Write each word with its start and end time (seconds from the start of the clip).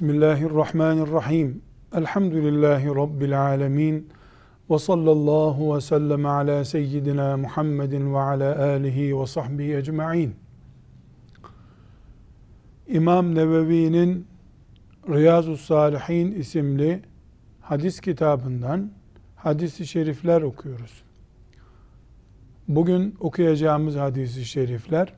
Bismillahirrahmanirrahim. 0.00 1.62
Elhamdülillahi 1.94 2.86
Rabbil 2.86 3.42
alemin. 3.42 4.08
Ve 4.70 4.78
sallallahu 4.78 5.76
ve 5.76 5.80
sellem 5.80 6.26
ala 6.26 6.64
seyyidina 6.64 7.36
Muhammedin 7.36 8.14
ve 8.14 8.18
ala 8.18 8.58
alihi 8.58 9.20
ve 9.20 9.26
sahbihi 9.26 9.76
ecma'in. 9.76 10.34
İmam 12.88 13.34
Nevevi'nin 13.34 14.26
Riyazu 15.08 15.56
Salihin 15.56 16.32
isimli 16.32 17.02
hadis 17.60 18.00
kitabından 18.00 18.90
hadis-i 19.36 19.86
şerifler 19.86 20.42
okuyoruz. 20.42 21.02
Bugün 22.68 23.14
okuyacağımız 23.20 23.96
hadis-i 23.96 24.44
şerifler 24.44 25.12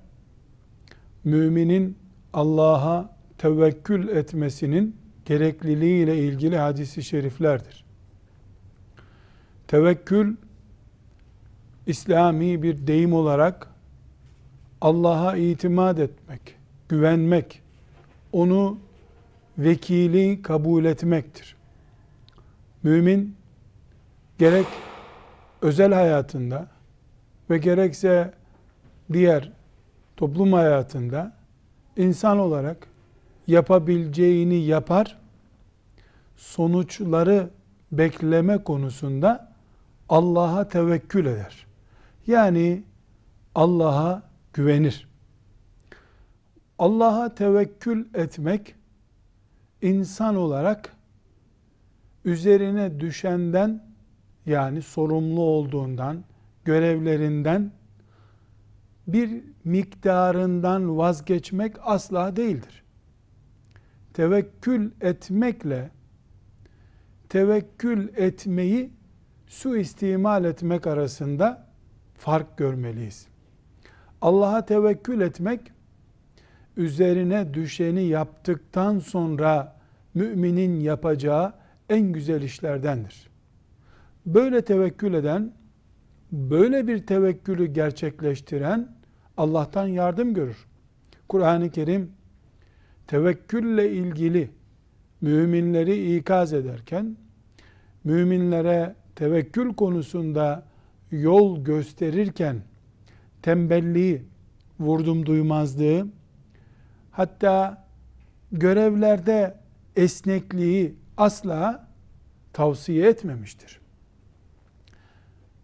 müminin 1.25 1.99
Allah'a 2.33 3.22
tevekkül 3.43 4.09
etmesinin 4.09 4.97
gerekliliği 5.25 6.05
ile 6.05 6.19
ilgili 6.19 6.59
hadisi 6.59 7.03
şeriflerdir. 7.03 7.85
Tevekkül 9.69 10.37
İslami 11.87 12.63
bir 12.63 12.87
deyim 12.87 13.13
olarak 13.13 13.69
Allah'a 14.81 15.37
itimat 15.37 15.99
etmek, 15.99 16.57
güvenmek, 16.89 17.63
onu 18.33 18.79
vekili 19.59 20.43
kabul 20.43 20.85
etmektir. 20.85 21.57
Mümin 22.83 23.37
gerek 24.39 24.67
özel 25.63 25.93
hayatında 25.93 26.67
ve 27.51 27.59
gerekse 27.59 28.35
diğer 29.13 29.53
toplum 30.17 30.53
hayatında 30.53 31.33
insan 31.97 32.39
olarak 32.39 32.92
yapabileceğini 33.47 34.57
yapar, 34.57 35.19
sonuçları 36.37 37.51
bekleme 37.93 38.65
konusunda 38.65 39.53
Allah'a 40.09 40.69
tevekkül 40.69 41.27
eder. 41.27 41.67
Yani 42.27 42.83
Allah'a 43.55 44.23
güvenir. 44.53 45.09
Allah'a 46.79 47.35
tevekkül 47.35 48.07
etmek 48.15 48.75
insan 49.83 50.37
olarak 50.37 50.97
üzerine 52.25 53.01
düşenden 53.01 53.83
yani 54.47 54.83
sorumlu 54.83 55.41
olduğundan, 55.41 56.25
görevlerinden 56.65 57.73
bir 59.07 59.43
miktarından 59.65 60.99
vazgeçmek 60.99 61.77
asla 61.83 62.37
değildir. 62.37 62.82
Tevekkül 64.15 64.91
etmekle 65.01 65.91
tevekkül 67.29 68.09
etmeyi 68.17 68.91
suistimal 69.47 70.45
etmek 70.45 70.87
arasında 70.87 71.67
fark 72.15 72.57
görmeliyiz. 72.57 73.27
Allah'a 74.21 74.65
tevekkül 74.65 75.21
etmek 75.21 75.61
üzerine 76.77 77.55
düşeni 77.55 78.03
yaptıktan 78.05 78.99
sonra 78.99 79.77
müminin 80.15 80.81
yapacağı 80.81 81.53
en 81.89 82.13
güzel 82.13 82.43
işlerdendir. 82.43 83.31
Böyle 84.27 84.65
tevekkül 84.65 85.15
eden, 85.15 85.53
böyle 86.33 86.87
bir 86.87 87.07
tevekkülü 87.07 87.67
gerçekleştiren 87.67 88.89
Allah'tan 89.37 89.87
yardım 89.87 90.35
görür. 90.35 90.67
Kur'an-ı 91.29 91.71
Kerim 91.71 92.13
tevekkülle 93.07 93.93
ilgili 93.93 94.51
müminleri 95.21 96.17
ikaz 96.17 96.53
ederken 96.53 97.17
müminlere 98.05 98.95
tevekkül 99.17 99.75
konusunda 99.75 100.67
yol 101.11 101.65
gösterirken 101.65 102.63
tembelliği, 103.43 104.23
vurdum 104.81 105.27
duymazlığı, 105.27 106.07
hatta 107.11 107.87
görevlerde 108.53 109.57
esnekliği 109.97 110.95
asla 111.17 111.89
tavsiye 112.53 113.09
etmemiştir. 113.09 113.81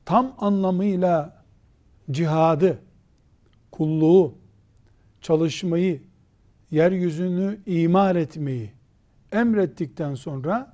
Tam 0.05 0.35
anlamıyla 0.39 1.45
cihadı, 2.11 2.79
kulluğu, 3.71 4.35
çalışmayı, 5.21 6.03
yeryüzünü 6.71 7.59
imar 7.67 8.17
etmeyi 8.17 8.73
emrettikten 9.33 10.15
sonra 10.15 10.73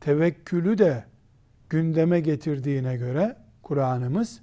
tevekkülü 0.00 0.78
de 0.78 1.04
gündeme 1.70 2.20
getirdiğine 2.20 2.96
göre 2.96 3.36
Kur'an'ımız 3.62 4.40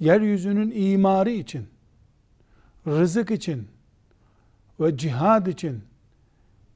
yeryüzünün 0.00 0.72
imarı 0.74 1.30
için, 1.30 1.66
rızık 2.86 3.30
için 3.30 3.68
ve 4.80 4.96
cihad 4.96 5.46
için 5.46 5.82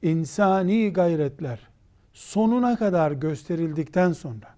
insani 0.01 0.93
gayretler 0.93 1.59
sonuna 2.13 2.75
kadar 2.75 3.11
gösterildikten 3.11 4.13
sonra 4.13 4.55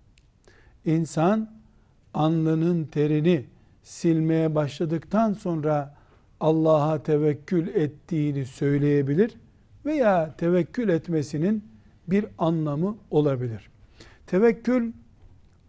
insan 0.86 1.52
alnının 2.14 2.84
terini 2.84 3.46
silmeye 3.84 4.56
başladıktan 4.56 5.34
sonra 5.34 5.96
Allah'a 6.40 7.04
tevekkül 7.04 7.68
ettiğini 7.68 8.46
söyleyebilir 8.46 9.36
veya 9.86 10.36
tevekkül 10.38 10.90
etmesinin 10.90 11.64
bir 12.08 12.26
anlamı 12.38 12.98
olabilir. 13.12 13.70
Tevekkül 14.28 14.92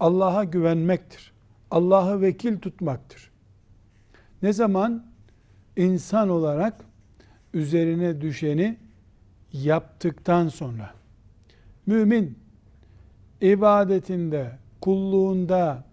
Allah'a 0.01 0.45
güvenmektir. 0.45 1.33
Allah'ı 1.71 2.21
vekil 2.21 2.59
tutmaktır. 2.59 3.31
Ne 4.43 4.53
zaman 4.53 5.07
insan 5.77 6.29
olarak 6.29 6.85
üzerine 7.55 8.21
düşeni 8.21 8.77
yaptıktan 9.53 10.49
sonra 10.49 10.95
mümin 11.87 12.39
ibadetinde, 13.41 14.59
kulluğunda 14.81 15.85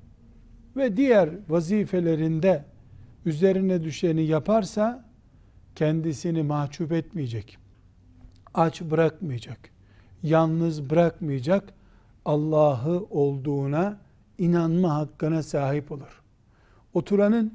ve 0.75 0.97
diğer 0.97 1.29
vazifelerinde 1.49 2.65
üzerine 3.25 3.83
düşeni 3.83 4.23
yaparsa 4.23 5.05
kendisini 5.75 6.43
mahcup 6.43 6.91
etmeyecek. 6.91 7.57
Aç 8.53 8.81
bırakmayacak. 8.81 9.59
Yalnız 10.23 10.89
bırakmayacak. 10.89 11.73
Allah'ı 12.25 13.05
olduğuna 13.09 13.99
inanma 14.37 14.95
hakkına 14.95 15.43
sahip 15.43 15.91
olur. 15.91 16.21
Oturanın, 16.93 17.53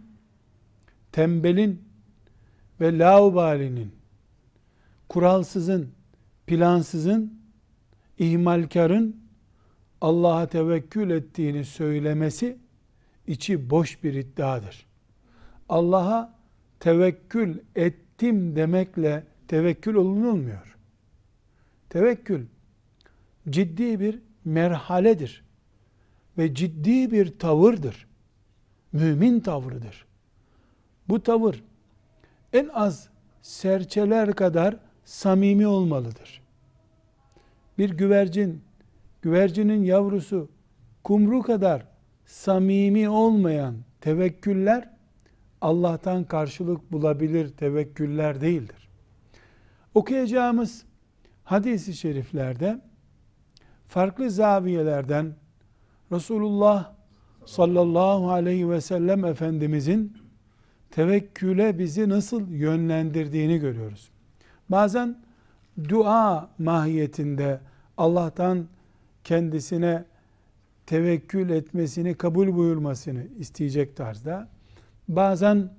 tembelin 1.13 1.85
ve 2.81 2.99
laubalinin, 2.99 3.93
kuralsızın, 5.09 5.89
plansızın, 6.47 7.41
ihmalkarın 8.19 9.17
Allah'a 10.01 10.47
tevekkül 10.47 11.11
ettiğini 11.11 11.65
söylemesi 11.65 12.59
içi 13.27 13.71
boş 13.71 14.05
bir 14.05 14.15
iddiadır. 14.15 14.88
Allah'a 15.69 16.35
tevekkül 16.81 17.59
ettim 17.77 18.57
demekle 18.57 19.25
tevekkül 19.49 19.95
olunulmuyor. 19.95 20.77
Tevekkül 21.89 22.47
ciddi 23.51 24.01
bir 24.01 24.19
merhaledir 24.45 25.45
ve 26.39 26.55
ciddi 26.55 27.11
bir 27.11 27.39
tavırdır. 27.39 28.09
Mümin 28.93 29.41
tavrıdır. 29.41 30.07
Bu 31.09 31.23
tavır 31.23 31.65
en 32.53 32.69
az 32.69 33.09
serçeler 33.43 34.33
kadar 34.33 34.77
samimi 35.05 35.67
olmalıdır. 35.67 36.43
Bir 37.79 37.91
güvercin, 37.91 38.63
güvercinin 39.23 39.85
yavrusu 39.85 40.49
kumru 41.05 41.43
kadar 41.43 41.87
samimi 42.27 43.09
olmayan 43.09 43.77
tevekküller 44.01 44.91
Allah'tan 45.61 46.25
karşılık 46.25 46.93
bulabilir 46.93 47.49
tevekküller 47.49 48.41
değildir. 48.41 48.89
Okuyacağımız 49.95 50.85
hadis-i 51.45 51.95
şeriflerde 51.95 52.81
farklı 53.89 54.31
zaviyelerden 54.31 55.35
Resulullah 56.13 56.93
sallallahu 57.45 58.31
aleyhi 58.31 58.71
ve 58.71 58.81
sellem 58.81 59.25
Efendimizin 59.25 60.17
tevekküle 60.91 61.79
bizi 61.79 62.09
nasıl 62.09 62.51
yönlendirdiğini 62.51 63.59
görüyoruz. 63.59 64.11
Bazen 64.69 65.19
dua 65.89 66.51
mahiyetinde 66.59 67.61
Allah'tan 67.97 68.67
kendisine 69.25 70.05
tevekkül 70.87 71.51
etmesini, 71.51 72.15
kabul 72.15 72.57
buyurmasını 72.57 73.27
isteyecek 73.39 73.97
tarzda, 73.97 74.49
bazen 75.09 75.71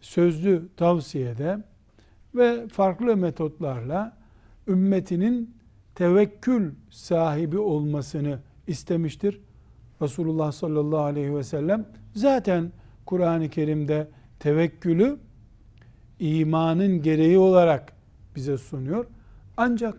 sözlü 0.00 0.68
tavsiyede 0.76 1.58
ve 2.34 2.68
farklı 2.68 3.16
metotlarla 3.16 4.16
ümmetinin 4.68 5.54
tevekkül 5.94 6.72
sahibi 6.90 7.58
olmasını 7.58 8.38
istemiştir. 8.66 9.40
Resulullah 10.02 10.52
sallallahu 10.52 11.00
aleyhi 11.00 11.34
ve 11.36 11.42
sellem 11.42 11.86
zaten 12.14 12.72
Kur'an-ı 13.06 13.48
Kerim'de 13.48 14.08
tevekkülü 14.38 15.18
imanın 16.20 17.02
gereği 17.02 17.38
olarak 17.38 17.92
bize 18.36 18.58
sunuyor. 18.58 19.06
Ancak 19.56 19.94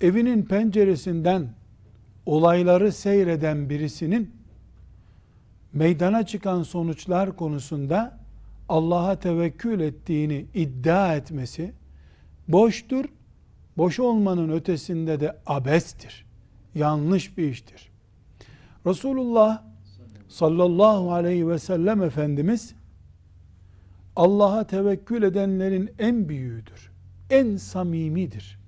evinin 0.00 0.42
penceresinden 0.42 1.48
olayları 2.26 2.92
seyreden 2.92 3.70
birisinin 3.70 4.39
meydana 5.72 6.26
çıkan 6.26 6.62
sonuçlar 6.62 7.36
konusunda 7.36 8.18
Allah'a 8.68 9.18
tevekkül 9.18 9.80
ettiğini 9.80 10.46
iddia 10.54 11.16
etmesi 11.16 11.72
boştur. 12.48 13.04
Boş 13.76 14.00
olmanın 14.00 14.50
ötesinde 14.50 15.20
de 15.20 15.36
abestir. 15.46 16.26
Yanlış 16.74 17.38
bir 17.38 17.50
iştir. 17.50 17.90
Resulullah 18.86 19.62
sallallahu 20.28 21.12
aleyhi 21.12 21.48
ve 21.48 21.58
sellem 21.58 22.02
Efendimiz 22.02 22.74
Allah'a 24.16 24.66
tevekkül 24.66 25.22
edenlerin 25.22 25.90
en 25.98 26.28
büyüğüdür. 26.28 26.90
En 27.30 27.56
samimidir. 27.56 28.58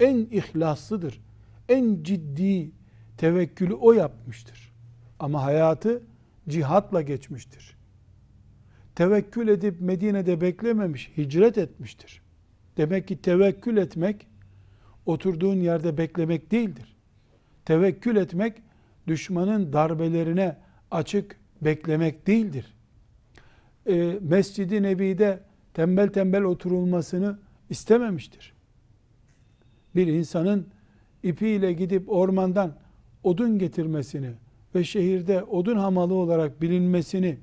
En 0.00 0.16
ihlaslıdır. 0.16 1.20
En 1.68 2.02
ciddi 2.02 2.70
tevekkülü 3.16 3.74
o 3.74 3.92
yapmıştır. 3.92 4.72
Ama 5.20 5.42
hayatı 5.42 6.02
cihatla 6.48 7.02
geçmiştir. 7.02 7.76
Tevekkül 8.94 9.48
edip 9.48 9.80
Medine'de 9.80 10.40
beklememiş, 10.40 11.12
hicret 11.16 11.58
etmiştir. 11.58 12.22
Demek 12.76 13.08
ki 13.08 13.22
tevekkül 13.22 13.76
etmek 13.76 14.26
oturduğun 15.06 15.60
yerde 15.60 15.98
beklemek 15.98 16.50
değildir. 16.50 16.96
Tevekkül 17.64 18.16
etmek 18.16 18.62
düşmanın 19.06 19.72
darbelerine 19.72 20.56
açık 20.90 21.36
beklemek 21.62 22.26
değildir. 22.26 22.74
E, 23.86 24.18
Mescid-i 24.20 24.82
Nebi'de 24.82 25.40
tembel 25.74 26.08
tembel 26.08 26.42
oturulmasını 26.42 27.38
istememiştir. 27.70 28.52
Bir 29.96 30.06
insanın 30.06 30.68
ipiyle 31.22 31.72
gidip 31.72 32.12
ormandan 32.12 32.76
odun 33.22 33.58
getirmesini 33.58 34.30
ve 34.74 34.84
şehirde 34.84 35.42
odun 35.42 35.76
hamalı 35.76 36.14
olarak 36.14 36.62
bilinmesini 36.62 37.38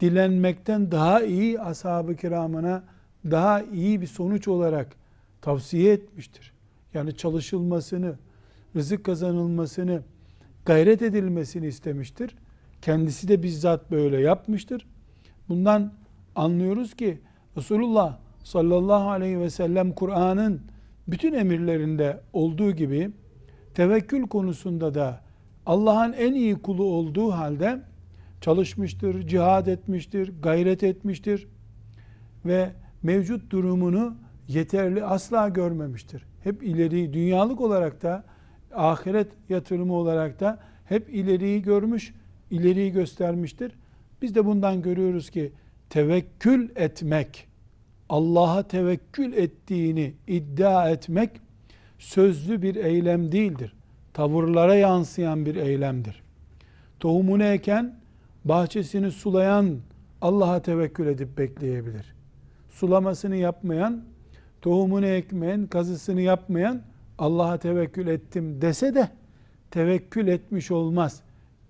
dilenmekten 0.00 0.90
daha 0.90 1.22
iyi 1.22 1.60
ashab-ı 1.60 2.16
kiramına 2.16 2.84
daha 3.30 3.62
iyi 3.62 4.00
bir 4.00 4.06
sonuç 4.06 4.48
olarak 4.48 4.96
tavsiye 5.40 5.92
etmiştir. 5.92 6.52
Yani 6.94 7.16
çalışılmasını, 7.16 8.14
rızık 8.76 9.04
kazanılmasını, 9.04 10.02
gayret 10.64 11.02
edilmesini 11.02 11.66
istemiştir. 11.66 12.36
Kendisi 12.82 13.28
de 13.28 13.42
bizzat 13.42 13.90
böyle 13.90 14.20
yapmıştır. 14.20 14.86
Bundan 15.48 15.92
anlıyoruz 16.34 16.94
ki 16.94 17.20
Resulullah 17.56 18.18
sallallahu 18.44 19.10
aleyhi 19.10 19.40
ve 19.40 19.50
sellem 19.50 19.92
Kur'an'ın 19.92 20.60
bütün 21.08 21.32
emirlerinde 21.32 22.20
olduğu 22.32 22.72
gibi 22.72 23.10
tevekkül 23.74 24.22
konusunda 24.22 24.94
da 24.94 25.20
Allah'ın 25.66 26.12
en 26.12 26.34
iyi 26.34 26.54
kulu 26.54 26.84
olduğu 26.84 27.32
halde 27.32 27.80
çalışmıştır, 28.40 29.26
cihad 29.26 29.66
etmiştir, 29.66 30.32
gayret 30.42 30.82
etmiştir 30.82 31.48
ve 32.44 32.70
mevcut 33.02 33.50
durumunu 33.50 34.14
yeterli 34.48 35.04
asla 35.04 35.48
görmemiştir. 35.48 36.24
Hep 36.44 36.62
ileri 36.62 37.12
dünyalık 37.12 37.60
olarak 37.60 38.02
da 38.02 38.24
ahiret 38.74 39.28
yatırımı 39.48 39.94
olarak 39.94 40.40
da 40.40 40.58
hep 40.84 41.14
ileriyi 41.14 41.62
görmüş, 41.62 42.14
ileriyi 42.50 42.92
göstermiştir. 42.92 43.72
Biz 44.22 44.34
de 44.34 44.46
bundan 44.46 44.82
görüyoruz 44.82 45.30
ki 45.30 45.52
tevekkül 45.90 46.68
etmek, 46.76 47.46
Allah'a 48.08 48.62
tevekkül 48.62 49.32
ettiğini 49.32 50.14
iddia 50.26 50.90
etmek 50.90 51.30
sözlü 51.98 52.62
bir 52.62 52.76
eylem 52.76 53.32
değildir. 53.32 53.74
Tavırlara 54.14 54.74
yansıyan 54.74 55.46
bir 55.46 55.56
eylemdir. 55.56 56.22
Tohumunu 57.00 57.44
eken, 57.44 57.94
bahçesini 58.44 59.10
sulayan 59.10 59.78
Allah'a 60.20 60.62
tevekkül 60.62 61.06
edip 61.06 61.38
bekleyebilir. 61.38 62.14
Sulamasını 62.70 63.36
yapmayan, 63.36 64.02
tohumunu 64.60 65.06
ekmeyen, 65.06 65.66
kazısını 65.66 66.20
yapmayan 66.20 66.82
Allah'a 67.18 67.58
tevekkül 67.58 68.06
ettim 68.06 68.62
dese 68.62 68.94
de 68.94 69.08
tevekkül 69.70 70.28
etmiş 70.28 70.70
olmaz. 70.70 71.20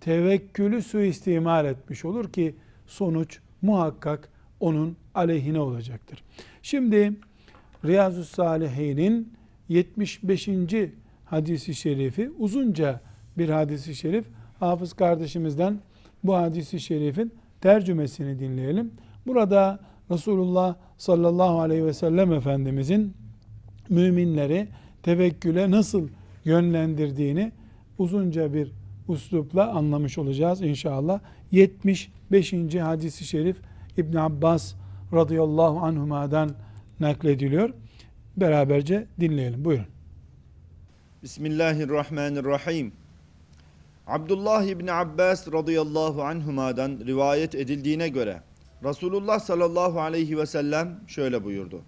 Tevekkülü 0.01 0.83
suistimal 0.83 1.67
etmiş 1.67 2.05
olur 2.05 2.33
ki 2.33 2.55
sonuç 2.87 3.39
muhakkak 3.63 4.29
onun 4.61 4.97
aleyhine 5.15 5.61
olacaktır. 5.61 6.25
Şimdi 6.63 7.13
Riyazu 7.85 8.25
Salihin'in 8.25 9.33
75. 9.69 10.49
hadisi 11.33 11.75
şerifi 11.75 12.31
uzunca 12.39 13.01
bir 13.39 13.49
hadisi 13.49 13.95
şerif. 13.95 14.25
Hafız 14.61 14.93
kardeşimizden 14.93 15.81
bu 16.25 16.37
hadisi 16.37 16.81
şerifin 16.81 17.33
tercümesini 17.61 18.39
dinleyelim. 18.39 18.91
Burada 19.27 19.81
Resulullah 20.11 20.75
sallallahu 20.99 21.61
aleyhi 21.61 21.85
ve 21.85 21.93
sellem 21.93 22.33
Efendimizin 22.33 23.15
müminleri 23.89 24.69
tevekküle 25.03 25.71
nasıl 25.71 26.09
yönlendirdiğini 26.45 27.53
uzunca 27.99 28.55
bir 28.55 28.73
uslupla 29.09 29.71
anlamış 29.71 30.19
olacağız 30.19 30.63
inşallah. 30.63 31.21
75. 31.53 32.53
hadisi 32.75 33.25
şerif 33.25 33.57
İbn 33.97 34.17
Abbas 34.17 34.75
radıyallahu 35.13 35.79
anhuma'dan 35.79 36.51
naklediliyor. 37.01 37.71
Beraberce 38.37 39.07
dinleyelim. 39.21 39.65
Buyurun. 39.65 39.92
Bismillahirrahmanirrahim. 41.23 42.93
Abdullah 44.07 44.65
İbni 44.65 44.93
Abbas 44.93 45.53
radıyallahu 45.53 46.23
anhuma'dan 46.23 46.99
rivayet 47.07 47.55
edildiğine 47.55 48.09
göre 48.09 48.43
Resulullah 48.85 49.41
sallallahu 49.41 50.01
aleyhi 50.01 50.39
ve 50.39 50.47
sellem 50.47 51.01
şöyle 51.07 51.45
buyurdu. 51.45 51.83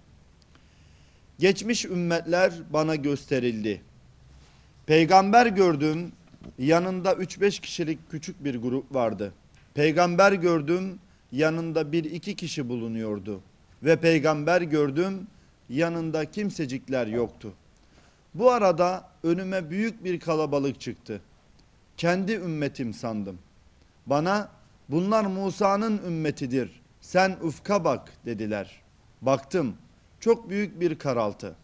Geçmiş 1.39 1.85
ümmetler 1.85 2.53
bana 2.69 2.95
gösterildi. 2.95 3.81
Peygamber 4.85 5.45
gördüm, 5.45 6.11
yanında 6.59 7.13
3-5 7.13 7.61
kişilik 7.61 7.99
küçük 8.11 8.43
bir 8.43 8.55
grup 8.55 8.95
vardı. 8.95 9.33
Peygamber 9.73 10.31
gördüm, 10.31 10.99
yanında 11.31 11.91
bir 11.91 12.03
iki 12.03 12.35
kişi 12.35 12.69
bulunuyordu. 12.69 13.41
Ve 13.83 13.95
peygamber 13.95 14.61
gördüm, 14.61 15.27
yanında 15.69 16.31
kimsecikler 16.31 17.07
yoktu. 17.07 17.53
Bu 18.35 18.51
arada 18.51 19.09
önüme 19.23 19.69
büyük 19.69 20.03
bir 20.03 20.19
kalabalık 20.19 20.81
çıktı. 20.81 21.21
Kendi 21.97 22.31
ümmetim 22.31 22.93
sandım. 22.93 23.39
Bana 24.05 24.49
bunlar 24.89 25.25
Musa'nın 25.25 26.01
ümmetidir. 26.07 26.81
Sen 27.01 27.37
ufka 27.41 27.83
bak 27.83 28.11
dediler. 28.25 28.81
Baktım 29.21 29.75
çok 30.19 30.49
büyük 30.49 30.79
bir 30.79 30.99
karaltı. 30.99 31.55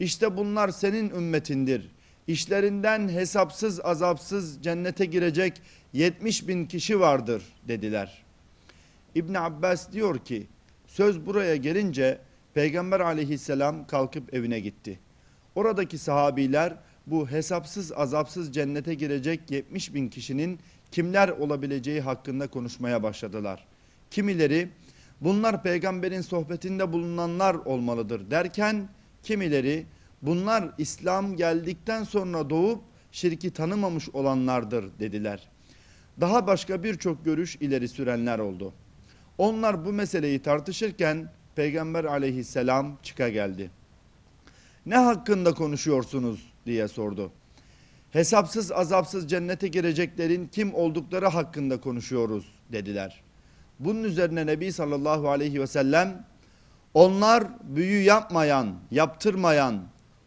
İşte 0.00 0.36
bunlar 0.36 0.68
senin 0.68 1.10
ümmetindir. 1.10 1.90
İşlerinden 2.26 3.08
hesapsız 3.08 3.80
azapsız 3.80 4.62
cennete 4.62 5.04
girecek 5.04 5.62
70 5.92 6.48
bin 6.48 6.66
kişi 6.66 7.00
vardır 7.00 7.42
dediler. 7.68 8.22
İbn 9.14 9.34
Abbas 9.34 9.92
diyor 9.92 10.18
ki 10.18 10.46
söz 10.86 11.26
buraya 11.26 11.56
gelince 11.56 12.18
Peygamber 12.54 13.00
aleyhisselam 13.00 13.86
kalkıp 13.86 14.34
evine 14.34 14.60
gitti. 14.60 14.98
Oradaki 15.54 15.98
sahabiler 15.98 16.74
bu 17.06 17.28
hesapsız 17.28 17.92
azapsız 17.92 18.52
cennete 18.52 18.94
girecek 18.94 19.50
70 19.50 19.94
bin 19.94 20.08
kişinin 20.08 20.58
kimler 20.90 21.28
olabileceği 21.28 22.00
hakkında 22.00 22.48
konuşmaya 22.48 23.02
başladılar. 23.02 23.66
Kimileri 24.10 24.68
bunlar 25.20 25.62
peygamberin 25.62 26.20
sohbetinde 26.20 26.92
bulunanlar 26.92 27.54
olmalıdır 27.54 28.30
derken 28.30 28.88
kimileri 29.22 29.86
bunlar 30.22 30.70
İslam 30.78 31.36
geldikten 31.36 32.04
sonra 32.04 32.50
doğup 32.50 32.80
şirki 33.12 33.50
tanımamış 33.50 34.08
olanlardır 34.08 34.84
dediler. 34.98 35.48
Daha 36.20 36.46
başka 36.46 36.82
birçok 36.82 37.24
görüş 37.24 37.56
ileri 37.56 37.88
sürenler 37.88 38.38
oldu. 38.38 38.72
Onlar 39.38 39.84
bu 39.84 39.92
meseleyi 39.92 40.42
tartışırken 40.42 41.30
Peygamber 41.54 42.04
aleyhisselam 42.04 42.98
çıka 43.02 43.28
geldi. 43.28 43.70
Ne 44.86 44.96
hakkında 44.96 45.54
konuşuyorsunuz 45.54 46.52
diye 46.66 46.88
sordu. 46.88 47.32
Hesapsız 48.10 48.72
azapsız 48.72 49.30
cennete 49.30 49.68
gireceklerin 49.68 50.46
kim 50.46 50.74
oldukları 50.74 51.26
hakkında 51.26 51.80
konuşuyoruz 51.80 52.52
dediler. 52.72 53.22
Bunun 53.78 54.04
üzerine 54.04 54.46
Nebi 54.46 54.72
sallallahu 54.72 55.28
aleyhi 55.28 55.60
ve 55.60 55.66
sellem 55.66 56.26
Onlar 56.94 57.44
büyü 57.62 58.02
yapmayan, 58.02 58.74
yaptırmayan, 58.90 59.82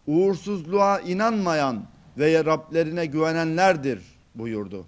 uğursuzluğa 0.07 0.99
inanmayan 0.99 1.85
ve 2.17 2.45
Rablerine 2.45 3.05
güvenenlerdir 3.05 4.01
buyurdu. 4.35 4.85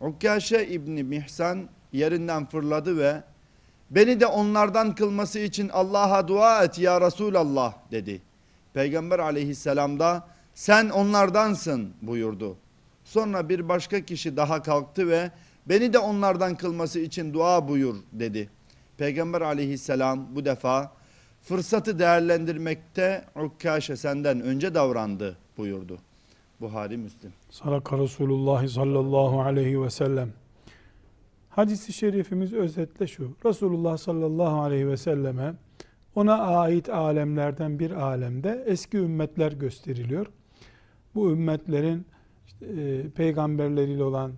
Ukkaşe 0.00 0.66
İbni 0.66 1.02
Mihsan 1.02 1.68
yerinden 1.92 2.46
fırladı 2.46 2.98
ve 2.98 3.22
beni 3.90 4.20
de 4.20 4.26
onlardan 4.26 4.94
kılması 4.94 5.38
için 5.38 5.68
Allah'a 5.68 6.28
dua 6.28 6.64
et 6.64 6.78
ya 6.78 7.00
Resulallah 7.00 7.74
dedi. 7.90 8.22
Peygamber 8.78 9.18
aleyhisselam 9.18 9.98
da 9.98 10.26
sen 10.54 10.88
onlardansın 10.88 11.90
buyurdu. 12.02 12.56
Sonra 13.04 13.48
bir 13.48 13.68
başka 13.68 14.00
kişi 14.00 14.36
daha 14.36 14.62
kalktı 14.62 15.08
ve 15.08 15.30
beni 15.66 15.92
de 15.92 15.98
onlardan 15.98 16.54
kılması 16.54 17.00
için 17.00 17.34
dua 17.34 17.68
buyur 17.68 17.96
dedi. 18.12 18.50
Peygamber 18.98 19.40
aleyhisselam 19.40 20.26
bu 20.34 20.44
defa 20.44 20.92
fırsatı 21.42 21.98
değerlendirmekte 21.98 23.24
Ukkaşe 23.44 23.96
senden 23.96 24.40
önce 24.40 24.74
davrandı 24.74 25.36
buyurdu. 25.56 25.98
Buhari 26.60 26.96
Müslim. 26.96 27.32
Sadaka 27.50 27.98
Resulullah 27.98 28.68
sallallahu 28.68 29.40
aleyhi 29.40 29.82
ve 29.82 29.90
sellem. 29.90 30.32
Hadis-i 31.50 31.92
şerifimiz 31.92 32.52
özetle 32.52 33.06
şu. 33.06 33.30
Resulullah 33.44 33.96
sallallahu 33.96 34.60
aleyhi 34.60 34.88
ve 34.88 34.96
selleme 34.96 35.54
ona 36.18 36.38
ait 36.38 36.88
alemlerden 36.88 37.78
bir 37.78 37.90
alemde 37.90 38.64
eski 38.66 38.98
ümmetler 38.98 39.52
gösteriliyor. 39.52 40.26
Bu 41.14 41.30
ümmetlerin 41.30 42.06
işte, 42.46 42.66
e, 42.66 43.10
peygamberleriyle 43.10 44.02
olan 44.02 44.32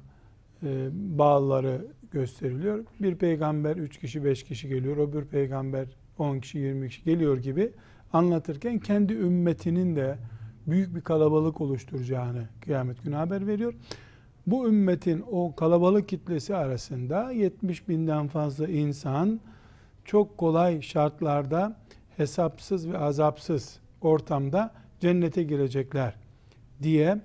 e, 0.62 0.88
bağları 0.92 1.86
gösteriliyor. 2.12 2.84
Bir 3.00 3.14
peygamber 3.14 3.76
üç 3.76 3.98
kişi 3.98 4.24
beş 4.24 4.42
kişi 4.42 4.68
geliyor. 4.68 4.96
Öbür 4.96 5.24
peygamber 5.24 5.86
10 6.18 6.38
kişi 6.38 6.58
20 6.58 6.88
kişi 6.88 7.04
geliyor 7.04 7.38
gibi 7.38 7.72
anlatırken 8.12 8.78
kendi 8.78 9.12
ümmetinin 9.12 9.96
de 9.96 10.18
büyük 10.66 10.94
bir 10.94 11.00
kalabalık 11.00 11.60
oluşturacağını 11.60 12.48
kıyamet 12.64 13.02
günü 13.04 13.14
haber 13.14 13.46
veriyor. 13.46 13.74
Bu 14.46 14.68
ümmetin 14.68 15.24
o 15.30 15.54
kalabalık 15.54 16.08
kitlesi 16.08 16.56
arasında 16.56 17.30
70 17.30 17.88
binden 17.88 18.28
fazla 18.28 18.68
insan 18.68 19.40
çok 20.04 20.38
kolay 20.38 20.82
şartlarda 20.82 21.76
hesapsız 22.16 22.90
ve 22.90 22.98
azapsız 22.98 23.80
ortamda 24.00 24.70
cennete 25.00 25.42
girecekler 25.42 26.14
diye 26.82 27.20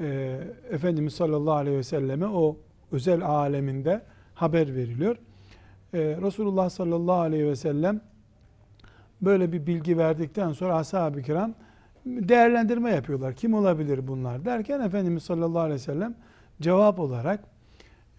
e, 0.00 0.38
Efendimiz 0.70 1.14
sallallahu 1.14 1.54
aleyhi 1.54 1.76
ve 1.76 1.82
selleme 1.82 2.26
o 2.26 2.56
özel 2.92 3.26
aleminde 3.26 4.02
haber 4.34 4.74
veriliyor. 4.74 5.16
E, 5.94 5.98
Resulullah 5.98 6.70
sallallahu 6.70 7.20
aleyhi 7.20 7.46
ve 7.46 7.56
sellem 7.56 8.00
böyle 9.22 9.52
bir 9.52 9.66
bilgi 9.66 9.98
verdikten 9.98 10.52
sonra 10.52 10.76
ashab-ı 10.76 11.22
kiram 11.22 11.54
değerlendirme 12.06 12.90
yapıyorlar. 12.90 13.34
Kim 13.34 13.54
olabilir 13.54 14.08
bunlar 14.08 14.44
derken 14.44 14.80
Efendimiz 14.80 15.22
sallallahu 15.22 15.60
aleyhi 15.60 15.80
ve 15.80 15.84
sellem 15.84 16.14
cevap 16.60 16.98
olarak 16.98 17.44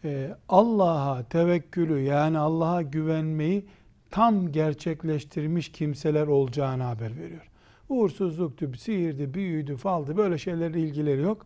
e, 0.03 0.35
Allah'a 0.49 1.23
tevekkülü 1.23 1.99
yani 1.99 2.37
Allah'a 2.37 2.81
güvenmeyi 2.81 3.65
tam 4.13 4.51
gerçekleştirmiş 4.51 5.71
kimseler 5.71 6.27
olacağını 6.27 6.83
haber 6.83 7.17
veriyor. 7.17 7.49
Uğursuzluktu, 7.89 8.73
sihirdi, 8.73 9.33
büyüydü, 9.33 9.77
faldı 9.77 10.17
böyle 10.17 10.37
şeylerle 10.37 10.79
ilgileri 10.79 11.21
yok. 11.21 11.45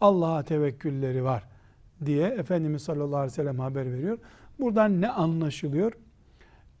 Allah'a 0.00 0.42
tevekkülleri 0.42 1.24
var 1.24 1.44
diye 2.06 2.28
Efendimiz 2.28 2.82
sallallahu 2.82 3.16
aleyhi 3.16 3.32
ve 3.32 3.34
sellem 3.34 3.58
haber 3.58 3.92
veriyor. 3.92 4.18
Buradan 4.60 5.00
ne 5.00 5.08
anlaşılıyor? 5.08 5.92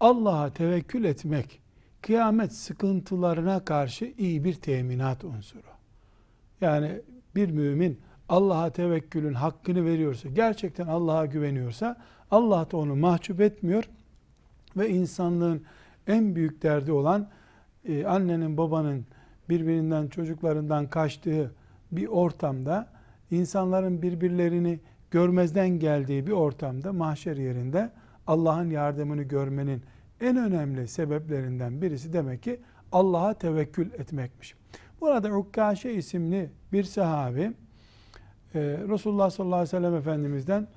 Allah'a 0.00 0.52
tevekkül 0.52 1.04
etmek 1.04 1.60
kıyamet 2.02 2.52
sıkıntılarına 2.52 3.64
karşı 3.64 4.14
iyi 4.18 4.44
bir 4.44 4.54
teminat 4.54 5.24
unsuru. 5.24 5.62
Yani 6.60 7.00
bir 7.36 7.50
mümin 7.50 8.00
Allah'a 8.28 8.70
tevekkülün 8.70 9.34
hakkını 9.34 9.84
veriyorsa, 9.84 10.28
gerçekten 10.28 10.86
Allah'a 10.86 11.26
güveniyorsa 11.26 11.96
Allah 12.30 12.70
da 12.70 12.76
onu 12.76 12.96
mahcup 12.96 13.40
etmiyor 13.40 13.84
ve 14.76 14.88
insanlığın 14.88 15.62
en 16.06 16.34
büyük 16.34 16.62
derdi 16.62 16.92
olan 16.92 17.28
e, 17.84 18.06
annenin 18.06 18.56
babanın 18.56 19.06
birbirinden 19.48 20.08
çocuklarından 20.08 20.86
kaçtığı 20.86 21.54
bir 21.92 22.06
ortamda 22.06 22.88
insanların 23.30 24.02
birbirlerini 24.02 24.80
görmezden 25.10 25.68
geldiği 25.68 26.26
bir 26.26 26.32
ortamda 26.32 26.92
mahşer 26.92 27.36
yerinde 27.36 27.90
Allah'ın 28.26 28.70
yardımını 28.70 29.22
görmenin 29.22 29.82
en 30.20 30.36
önemli 30.36 30.88
sebeplerinden 30.88 31.82
birisi 31.82 32.12
demek 32.12 32.42
ki 32.42 32.60
Allah'a 32.92 33.34
tevekkül 33.34 33.92
etmekmiş. 33.92 34.54
Burada 35.00 35.36
Ukkaşe 35.36 35.92
isimli 35.92 36.50
bir 36.72 36.84
sahabi 36.84 37.40
e, 38.54 38.60
Resulullah 38.88 39.30
sallallahu 39.30 39.56
aleyhi 39.56 39.76
ve 39.76 39.80
sellem 39.80 39.94
Efendimiz'den 39.94 40.68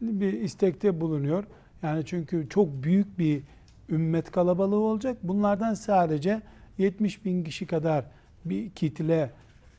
bir 0.00 0.32
istekte 0.32 1.00
bulunuyor. 1.00 1.44
Yani 1.86 2.04
çünkü 2.04 2.46
çok 2.48 2.82
büyük 2.82 3.18
bir 3.18 3.42
ümmet 3.90 4.30
kalabalığı 4.30 4.76
olacak. 4.76 5.16
Bunlardan 5.22 5.74
sadece 5.74 6.42
70 6.78 7.24
bin 7.24 7.44
kişi 7.44 7.66
kadar 7.66 8.04
bir 8.44 8.70
kitle 8.70 9.30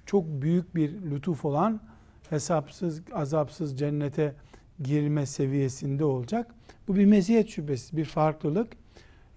çok 0.05 0.25
büyük 0.25 0.75
bir 0.75 1.01
lütuf 1.11 1.45
olan 1.45 1.79
hesapsız, 2.29 3.01
azapsız 3.13 3.79
cennete 3.79 4.35
girme 4.83 5.25
seviyesinde 5.25 6.05
olacak. 6.05 6.55
Bu 6.87 6.95
bir 6.95 7.05
meziyet 7.05 7.49
şüphesiz, 7.49 7.97
bir 7.97 8.05
farklılık. 8.05 8.67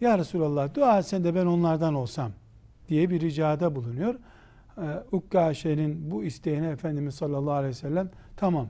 Ya 0.00 0.18
Resulallah 0.18 0.74
dua 0.74 0.98
etsen 0.98 1.24
de 1.24 1.34
ben 1.34 1.46
onlardan 1.46 1.94
olsam 1.94 2.32
diye 2.88 3.10
bir 3.10 3.20
ricada 3.20 3.76
bulunuyor. 3.76 4.14
Ee, 4.78 4.82
Ukkaşe'nin 5.12 6.10
bu 6.10 6.24
isteğine 6.24 6.68
Efendimiz 6.68 7.14
sallallahu 7.14 7.54
aleyhi 7.54 7.70
ve 7.70 7.78
sellem 7.78 8.10
tamam 8.36 8.68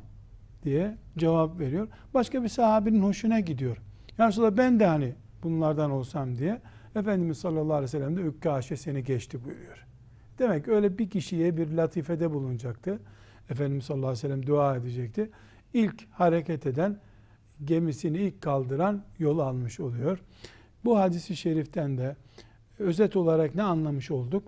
diye 0.62 0.96
cevap 1.18 1.60
veriyor. 1.60 1.88
Başka 2.14 2.42
bir 2.42 2.48
sahabinin 2.48 3.02
hoşuna 3.02 3.40
gidiyor. 3.40 3.89
Ya 4.20 4.28
Resulallah 4.28 4.56
ben 4.56 4.80
de 4.80 4.86
hani 4.86 5.14
bunlardan 5.42 5.90
olsam 5.90 6.38
diye 6.38 6.60
Efendimiz 6.96 7.38
sallallahu 7.38 7.74
aleyhi 7.74 7.82
ve 7.82 7.88
sellem 7.88 8.16
de 8.16 8.28
Ukkaşe 8.28 8.76
seni 8.76 9.04
geçti 9.04 9.44
buyuruyor. 9.44 9.86
Demek 10.38 10.68
öyle 10.68 10.98
bir 10.98 11.10
kişiye 11.10 11.56
bir 11.56 11.70
latifede 11.70 12.30
bulunacaktı. 12.30 13.00
Efendimiz 13.50 13.84
sallallahu 13.84 14.06
aleyhi 14.06 14.24
ve 14.24 14.28
sellem 14.28 14.46
dua 14.46 14.76
edecekti. 14.76 15.30
İlk 15.74 16.08
hareket 16.10 16.66
eden, 16.66 16.98
gemisini 17.64 18.18
ilk 18.18 18.42
kaldıran 18.42 19.04
yol 19.18 19.38
almış 19.38 19.80
oluyor. 19.80 20.22
Bu 20.84 20.98
hadisi 20.98 21.36
şeriften 21.36 21.98
de 21.98 22.16
özet 22.78 23.16
olarak 23.16 23.54
ne 23.54 23.62
anlamış 23.62 24.10
olduk? 24.10 24.42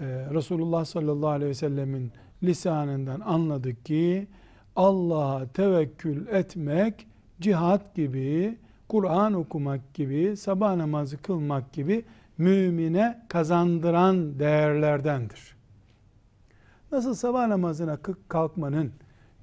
Ee, 0.00 0.04
Resulullah 0.34 0.84
sallallahu 0.84 1.30
aleyhi 1.30 1.50
ve 1.50 1.54
sellemin 1.54 2.12
lisanından 2.42 3.20
anladık 3.20 3.84
ki 3.84 4.28
Allah'a 4.76 5.46
tevekkül 5.46 6.26
etmek 6.26 7.06
cihat 7.40 7.94
gibi, 7.94 8.58
Kur'an 8.88 9.34
okumak 9.34 9.94
gibi, 9.94 10.36
sabah 10.36 10.76
namazı 10.76 11.22
kılmak 11.22 11.72
gibi 11.72 12.04
mümine 12.38 13.22
kazandıran 13.28 14.38
değerlerdendir. 14.38 15.56
Nasıl 16.92 17.14
sabah 17.14 17.46
namazına 17.46 17.98
kalkmanın, 18.28 18.92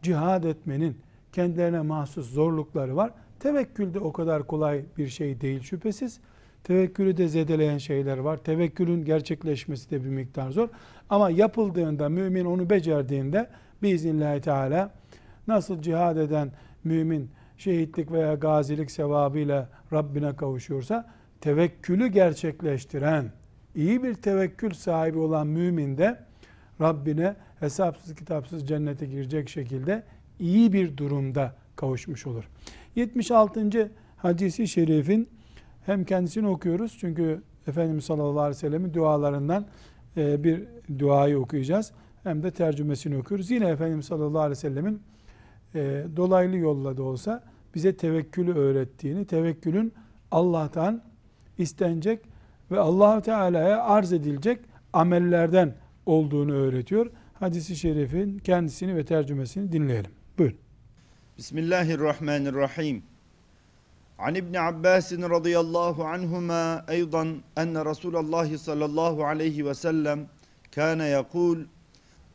cihad 0.01 0.43
etmenin 0.43 0.97
kendilerine 1.31 1.81
mahsus 1.81 2.33
zorlukları 2.33 2.95
var. 2.95 3.11
Tevekkül 3.39 3.93
de 3.93 3.99
o 3.99 4.13
kadar 4.13 4.47
kolay 4.47 4.83
bir 4.97 5.07
şey 5.07 5.41
değil 5.41 5.61
şüphesiz. 5.61 6.19
Tevekkülü 6.63 7.17
de 7.17 7.27
zedeleyen 7.27 7.77
şeyler 7.77 8.17
var. 8.17 8.37
Tevekkülün 8.37 9.05
gerçekleşmesi 9.05 9.91
de 9.91 10.03
bir 10.03 10.09
miktar 10.09 10.51
zor. 10.51 10.69
Ama 11.09 11.29
yapıldığında, 11.29 12.09
mümin 12.09 12.45
onu 12.45 12.69
becerdiğinde 12.69 13.49
biiznillahü 13.83 14.41
teala 14.41 14.91
nasıl 15.47 15.81
cihad 15.81 16.17
eden 16.17 16.51
mümin 16.83 17.29
şehitlik 17.61 18.11
veya 18.11 18.33
gazilik 18.33 18.91
sevabıyla 18.91 19.69
Rabbine 19.93 20.35
kavuşuyorsa 20.35 21.09
tevekkülü 21.41 22.07
gerçekleştiren, 22.07 23.31
iyi 23.75 24.03
bir 24.03 24.13
tevekkül 24.13 24.73
sahibi 24.73 25.17
olan 25.17 25.47
mümin 25.47 25.97
de 25.97 26.19
Rabbine 26.81 27.35
hesapsız 27.59 28.15
kitapsız 28.15 28.67
cennete 28.67 29.05
girecek 29.05 29.49
şekilde 29.49 30.03
iyi 30.39 30.73
bir 30.73 30.97
durumda 30.97 31.55
kavuşmuş 31.75 32.27
olur. 32.27 32.43
76. 32.95 33.91
hadisi 34.17 34.67
şerifin 34.67 35.29
hem 35.85 36.03
kendisini 36.03 36.47
okuyoruz 36.47 36.97
çünkü 36.99 37.41
Efendimiz 37.67 38.05
sallallahu 38.05 38.39
aleyhi 38.39 38.55
ve 38.55 38.59
sellemin 38.59 38.93
dualarından 38.93 39.65
e, 40.17 40.43
bir 40.43 40.63
duayı 40.99 41.39
okuyacağız. 41.39 41.91
Hem 42.23 42.43
de 42.43 42.51
tercümesini 42.51 43.17
okuyoruz. 43.17 43.51
Yine 43.51 43.67
Efendimiz 43.67 44.05
sallallahu 44.05 44.39
aleyhi 44.39 44.51
ve 44.51 44.55
sellemin 44.55 45.01
e, 45.74 46.04
dolaylı 46.16 46.56
yolla 46.56 46.96
da 46.96 47.02
olsa 47.02 47.44
bize 47.74 47.96
tevekkülü 47.96 48.54
öğrettiğini, 48.54 49.26
tevekkülün 49.26 49.92
Allah'tan 50.30 51.02
istenecek 51.58 52.20
ve 52.70 52.80
allah 52.80 53.20
Teala'ya 53.20 53.82
arz 53.82 54.12
edilecek 54.12 54.60
amellerden 54.92 55.74
olduğunu 56.06 56.52
öğretiyor. 56.52 57.10
Hadisi 57.34 57.76
şerifin 57.76 58.38
kendisini 58.38 58.96
ve 58.96 59.04
tercümesini 59.04 59.72
dinleyelim. 59.72 60.10
Buyurun. 60.38 60.58
Bismillahirrahmanirrahim. 61.38 63.02
عن 64.24 64.34
ابن 64.42 64.54
عباس 64.66 65.08
رضي 65.36 65.54
الله 65.64 65.96
عنهما 66.12 66.62
أيضا 66.96 67.40
أن 67.62 67.74
رسول 67.90 68.14
الله 68.22 68.48
صلى 68.56 68.84
الله 68.90 69.14
عليه 69.30 69.56
وسلم 69.68 70.18
كان 70.76 71.00
يقول 71.00 71.58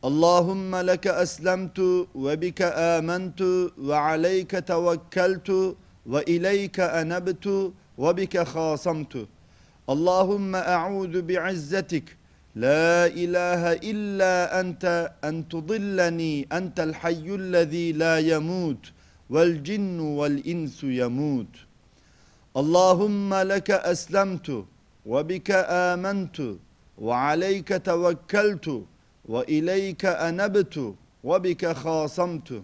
اللهم 0.05 0.75
لك 0.75 1.07
أسلمت 1.07 1.79
وبك 2.15 2.61
آمنت 2.61 3.41
وعليك 3.81 4.63
توكلت 4.67 5.75
وإليك 6.05 6.79
أنبت 6.79 7.73
وبك 7.97 8.43
خاصمت. 8.43 9.27
اللهم 9.89 10.55
أعوذ 10.55 11.21
بعزتك. 11.21 12.17
لا 12.55 13.05
إله 13.05 13.73
إلا 13.73 14.59
أنت 14.59 15.13
أن 15.23 15.49
تضلني 15.49 16.47
أنت 16.51 16.79
الحي 16.79 17.25
الذي 17.35 17.91
لا 17.91 18.19
يموت 18.19 18.83
والجن 19.29 19.99
والإنس 19.99 20.83
يموت. 20.83 21.53
اللهم 22.57 23.33
لك 23.33 23.71
أسلمت 23.71 24.65
وبك 25.05 25.51
آمنت 25.91 26.37
وعليك 26.97 27.81
توكلت 27.85 28.85
وإليك 29.27 30.05
أنبت 30.05 30.95
وبك 31.23 31.63
خاصمت. 31.83 32.63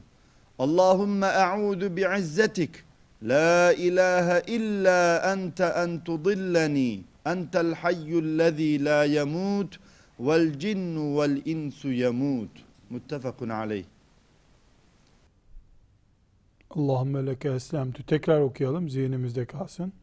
اللهم 0.66 1.24
أعوذ 1.24 1.90
بعزتك. 1.90 2.84
لا 3.22 3.72
إله 3.72 4.28
إلا 4.56 5.34
أنت 5.34 5.62
أن 5.62 6.04
تضلني. 6.04 7.02
أنت 7.28 7.56
الحي 7.56 8.10
الذي 8.20 8.78
لا 8.78 9.04
يموت 9.04 9.80
والجن 10.20 10.98
والإنس 10.98 11.86
يموت. 11.86 12.56
متفق 12.92 13.44
عليه. 13.44 13.86
Allahümme 16.70 17.26
leke 17.26 17.50
eslemtü. 17.50 18.04
Tekrar 18.04 18.40
okuyalım. 18.42 18.90
Zihnimizde 18.90 19.46
kalsın. 19.46 19.94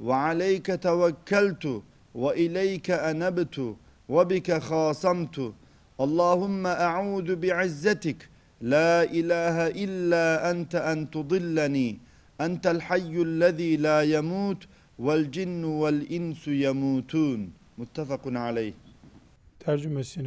ve 0.00 0.14
aleyke 0.14 0.76
tevekkeltu 0.76 1.82
ve 2.14 2.36
ileyke 2.36 2.92
enebtu 2.92 3.76
ve 4.10 4.30
bike 4.30 4.58
khasamtu. 4.58 5.54
Allahümme 5.98 6.68
e'udu 6.68 7.42
bi'izzetik 7.42 8.16
la 8.62 9.04
ilahe 9.04 9.70
illa 9.70 10.50
ente 10.50 10.78
en 10.78 11.06
tudilleni. 11.06 11.98
Entel 12.38 12.80
hayyul 12.80 13.40
lezî 13.40 13.82
la 13.82 14.02
yemut 14.02 14.68
vel 14.98 15.32
cinnu 15.32 15.84
vel 15.84 16.10
insu 16.10 16.50
yemutun. 16.50 17.52
Muttefakun 17.76 18.34
aleyh. 18.34 18.72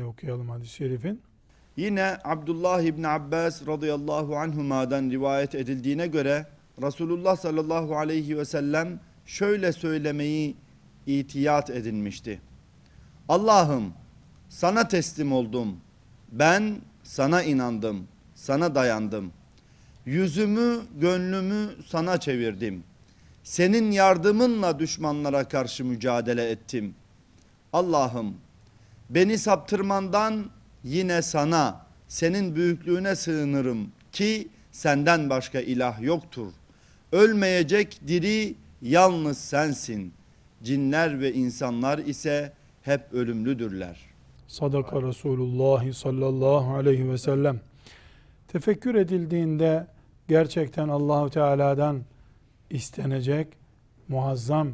Okuyalım 0.09 0.49
hadis-i 0.49 0.73
şerifin. 0.73 1.21
Yine 1.77 2.17
Abdullah 2.23 2.81
İbni 2.81 3.07
Abbas 3.07 3.67
radıyallahu 3.67 4.37
anhuma'dan 4.37 5.09
rivayet 5.09 5.55
edildiğine 5.55 6.07
göre 6.07 6.45
Resulullah 6.81 7.35
sallallahu 7.35 7.97
aleyhi 7.97 8.37
ve 8.37 8.45
sellem 8.45 8.99
şöyle 9.25 9.73
söylemeyi 9.73 10.55
itiyat 11.07 11.69
edinmişti. 11.69 12.41
Allah'ım 13.29 13.93
sana 14.49 14.87
teslim 14.87 15.31
oldum. 15.31 15.77
Ben 16.31 16.75
sana 17.03 17.43
inandım. 17.43 18.07
Sana 18.35 18.75
dayandım. 18.75 19.31
Yüzümü, 20.05 20.79
gönlümü 21.01 21.69
sana 21.87 22.19
çevirdim. 22.19 22.83
Senin 23.43 23.91
yardımınla 23.91 24.79
düşmanlara 24.79 25.47
karşı 25.47 25.85
mücadele 25.85 26.49
ettim. 26.49 26.95
Allah'ım 27.73 28.35
beni 29.09 29.37
saptırmandan 29.37 30.45
yine 30.83 31.21
sana, 31.21 31.85
senin 32.07 32.55
büyüklüğüne 32.55 33.15
sığınırım 33.15 33.91
ki 34.11 34.47
senden 34.71 35.29
başka 35.29 35.59
ilah 35.59 36.01
yoktur. 36.01 36.47
Ölmeyecek 37.11 37.99
diri 38.07 38.55
yalnız 38.83 39.37
sensin. 39.37 40.13
Cinler 40.63 41.19
ve 41.19 41.33
insanlar 41.33 41.97
ise 41.97 42.53
hep 42.81 43.13
ölümlüdürler. 43.13 43.99
Sadaka 44.47 45.01
Resulullah 45.01 45.93
sallallahu 45.93 46.73
aleyhi 46.73 47.09
ve 47.09 47.17
sellem. 47.17 47.59
Tefekkür 48.47 48.95
edildiğinde 48.95 49.87
gerçekten 50.27 50.89
Allahu 50.89 51.29
Teala'dan 51.29 52.01
istenecek 52.69 53.47
muazzam 54.07 54.69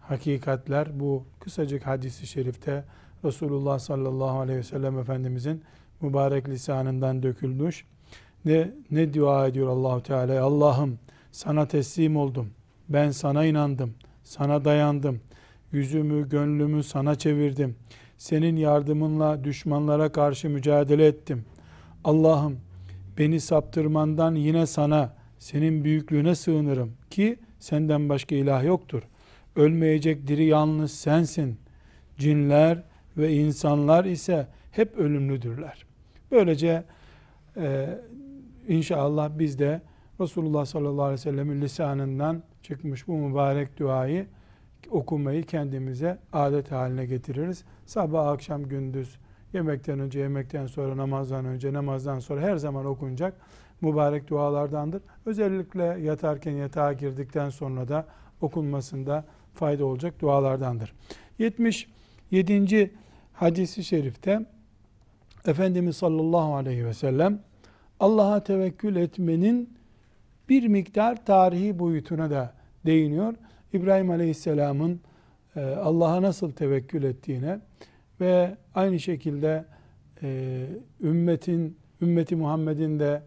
hakikatler 0.00 1.00
bu 1.00 1.24
kısacık 1.40 1.86
hadisi 1.86 2.26
şerifte 2.26 2.84
Resulullah 3.24 3.78
sallallahu 3.78 4.38
aleyhi 4.38 4.58
ve 4.58 4.62
sellem 4.62 4.98
Efendimizin 4.98 5.62
mübarek 6.00 6.48
lisanından 6.48 7.22
dökülmüş. 7.22 7.84
Ne, 8.44 8.70
ne 8.90 9.14
dua 9.14 9.46
ediyor 9.46 9.68
Allahu 9.68 10.02
Teala? 10.02 10.44
Allah'ım 10.44 10.98
sana 11.32 11.68
teslim 11.68 12.16
oldum. 12.16 12.50
Ben 12.90 13.10
sana 13.10 13.44
inandım. 13.44 13.94
Sana 14.22 14.64
dayandım. 14.64 15.20
Yüzümü, 15.72 16.28
gönlümü 16.28 16.82
sana 16.82 17.14
çevirdim. 17.14 17.76
Senin 18.18 18.56
yardımınla 18.56 19.44
düşmanlara 19.44 20.12
karşı 20.12 20.50
mücadele 20.50 21.06
ettim. 21.06 21.44
Allah'ım 22.04 22.60
beni 23.18 23.40
saptırmandan 23.40 24.34
yine 24.34 24.66
sana, 24.66 25.14
senin 25.38 25.84
büyüklüğüne 25.84 26.34
sığınırım 26.34 26.92
ki 27.10 27.38
senden 27.58 28.08
başka 28.08 28.34
ilah 28.34 28.64
yoktur. 28.64 29.02
Ölmeyecek 29.56 30.26
diri 30.26 30.44
yalnız 30.44 30.92
sensin. 30.92 31.58
Cinler 32.18 32.82
ve 33.16 33.32
insanlar 33.32 34.04
ise 34.04 34.46
hep 34.70 34.96
ölümlüdürler. 34.98 35.86
Böylece 36.30 36.84
e, 37.56 37.98
inşallah 38.68 39.30
biz 39.38 39.58
de 39.58 39.80
Resulullah 40.20 40.64
sallallahu 40.64 41.02
aleyhi 41.02 41.20
ve 41.20 41.22
sellemin 41.22 41.60
lisanından 41.60 42.42
çıkmış 42.70 43.08
bu 43.08 43.16
mübarek 43.16 43.78
duayı 43.78 44.26
okumayı 44.90 45.42
kendimize 45.42 46.18
adet 46.32 46.72
haline 46.72 47.06
getiririz. 47.06 47.64
Sabah, 47.86 48.28
akşam, 48.28 48.62
gündüz, 48.62 49.18
yemekten 49.52 49.98
önce, 49.98 50.20
yemekten 50.20 50.66
sonra, 50.66 50.96
namazdan 50.96 51.44
önce, 51.44 51.72
namazdan 51.72 52.18
sonra 52.18 52.40
her 52.40 52.56
zaman 52.56 52.86
okunacak 52.86 53.34
mübarek 53.80 54.28
dualardandır. 54.28 55.02
Özellikle 55.26 55.82
yatarken 55.84 56.52
yatağa 56.52 56.92
girdikten 56.92 57.50
sonra 57.50 57.88
da 57.88 58.06
okunmasında 58.40 59.24
fayda 59.54 59.84
olacak 59.84 60.20
dualardandır. 60.20 60.94
77. 61.38 62.90
hadisi 63.32 63.84
şerifte 63.84 64.46
Efendimiz 65.46 65.96
sallallahu 65.96 66.54
aleyhi 66.54 66.86
ve 66.86 66.94
sellem 66.94 67.40
Allah'a 68.00 68.44
tevekkül 68.44 68.96
etmenin 68.96 69.76
bir 70.48 70.66
miktar 70.66 71.24
tarihi 71.24 71.78
boyutuna 71.78 72.30
da 72.30 72.59
değiniyor. 72.86 73.34
İbrahim 73.72 74.10
Aleyhisselam'ın 74.10 75.00
e, 75.56 75.60
Allah'a 75.60 76.22
nasıl 76.22 76.52
tevekkül 76.52 77.02
ettiğine 77.02 77.60
ve 78.20 78.56
aynı 78.74 79.00
şekilde 79.00 79.64
e, 80.22 80.66
ümmetin 81.02 81.76
ümmeti 82.02 82.36
Muhammed'in 82.36 82.98
de 82.98 83.22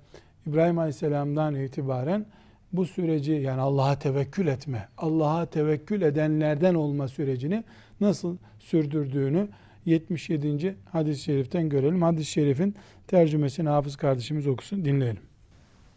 İbrahim 0.47 0.79
Aleyhisselam'dan 0.79 1.55
itibaren 1.55 2.25
bu 2.73 2.85
süreci 2.85 3.31
yani 3.31 3.61
Allah'a 3.61 3.99
tevekkül 3.99 4.47
etme, 4.47 4.87
Allah'a 4.97 5.45
tevekkül 5.45 6.01
edenlerden 6.01 6.73
olma 6.73 7.07
sürecini 7.07 7.63
nasıl 8.01 8.37
sürdürdüğünü 8.59 9.47
77. 9.85 10.75
hadis-i 10.91 11.23
şeriften 11.23 11.69
görelim. 11.69 12.01
Hadis-i 12.01 12.31
şerifin 12.31 12.75
tercümesini 13.07 13.69
hafız 13.69 13.95
kardeşimiz 13.95 14.47
okusun, 14.47 14.85
dinleyelim. 14.85 15.21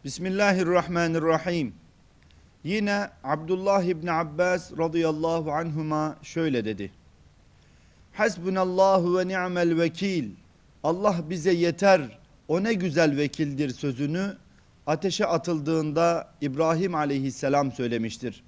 Bismillahirrahmanirrahim. 0.04 1.85
Yine 2.66 3.08
Abdullah 3.24 3.82
İbni 3.82 4.12
Abbas 4.12 4.72
radıyallahu 4.78 5.52
anhuma 5.52 6.16
şöyle 6.22 6.64
dedi. 6.64 6.90
Hasbunallahu 8.12 9.18
ve 9.18 9.28
ni'mel 9.28 9.78
vekil. 9.78 10.30
Allah 10.82 11.16
bize 11.30 11.52
yeter, 11.52 12.18
o 12.48 12.64
ne 12.64 12.74
güzel 12.74 13.16
vekildir 13.16 13.70
sözünü 13.70 14.36
ateşe 14.86 15.26
atıldığında 15.26 16.28
İbrahim 16.40 16.94
aleyhisselam 16.94 17.72
söylemiştir. 17.72 18.42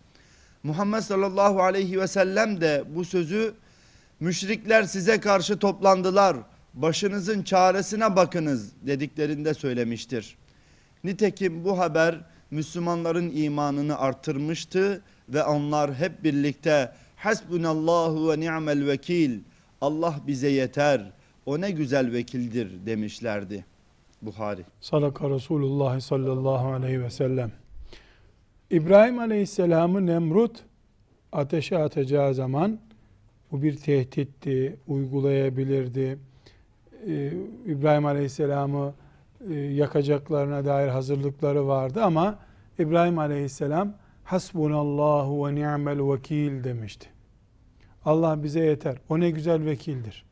Muhammed 0.62 1.00
sallallahu 1.00 1.62
aleyhi 1.62 2.00
ve 2.00 2.06
sellem 2.06 2.60
de 2.60 2.84
bu 2.94 3.04
sözü 3.04 3.54
müşrikler 4.20 4.82
size 4.82 5.20
karşı 5.20 5.58
toplandılar, 5.58 6.36
başınızın 6.74 7.42
çaresine 7.42 8.16
bakınız 8.16 8.72
dediklerinde 8.86 9.54
söylemiştir. 9.54 10.36
Nitekim 11.04 11.64
bu 11.64 11.78
haber 11.78 12.20
Müslümanların 12.50 13.30
imanını 13.34 13.98
artırmıştı 13.98 15.02
ve 15.28 15.44
onlar 15.44 15.94
hep 15.94 16.24
birlikte 16.24 16.92
Hasbunallahu 17.16 18.30
ve 18.30 18.40
ni'mel 18.40 18.86
vekil 18.86 19.40
Allah 19.80 20.14
bize 20.26 20.48
yeter, 20.48 21.12
o 21.46 21.60
ne 21.60 21.70
güzel 21.70 22.12
vekildir 22.12 22.86
demişlerdi. 22.86 23.64
Buhari. 24.22 24.62
Sadaka 24.80 25.30
Resulullah 25.30 26.00
sallallahu 26.00 26.68
aleyhi 26.68 27.02
ve 27.02 27.10
sellem. 27.10 27.52
İbrahim 28.70 29.18
aleyhisselamı 29.18 30.06
Nemrut 30.06 30.56
ateşe 31.32 31.78
atacağı 31.78 32.34
zaman 32.34 32.78
bu 33.52 33.62
bir 33.62 33.76
tehditti, 33.76 34.76
uygulayabilirdi. 34.88 36.18
Ee, 37.06 37.32
İbrahim 37.66 38.06
aleyhisselamı 38.06 38.94
yakacaklarına 39.70 40.64
dair 40.64 40.88
hazırlıkları 40.88 41.66
vardı 41.66 42.04
ama 42.04 42.38
İbrahim 42.78 43.18
Aleyhisselam 43.18 43.94
hasbunallahu 44.24 45.46
ve 45.46 45.54
ni'mel 45.54 46.12
vekil 46.12 46.64
demişti. 46.64 47.08
Allah 48.04 48.42
bize 48.42 48.60
yeter. 48.60 48.98
O 49.08 49.20
ne 49.20 49.30
güzel 49.30 49.64
vekildir. 49.64 50.24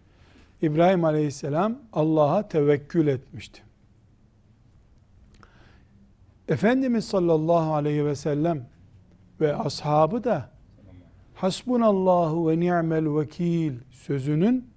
İbrahim 0.62 1.04
Aleyhisselam 1.04 1.78
Allah'a 1.92 2.48
tevekkül 2.48 3.06
etmişti. 3.06 3.62
Efendimiz 6.48 7.04
sallallahu 7.04 7.74
aleyhi 7.74 8.06
ve 8.06 8.14
sellem 8.14 8.66
ve 9.40 9.56
ashabı 9.56 10.24
da 10.24 10.50
hasbunallahu 11.34 12.48
ve 12.48 12.60
ni'mel 12.60 13.16
vekil 13.18 13.74
sözünün 13.90 14.70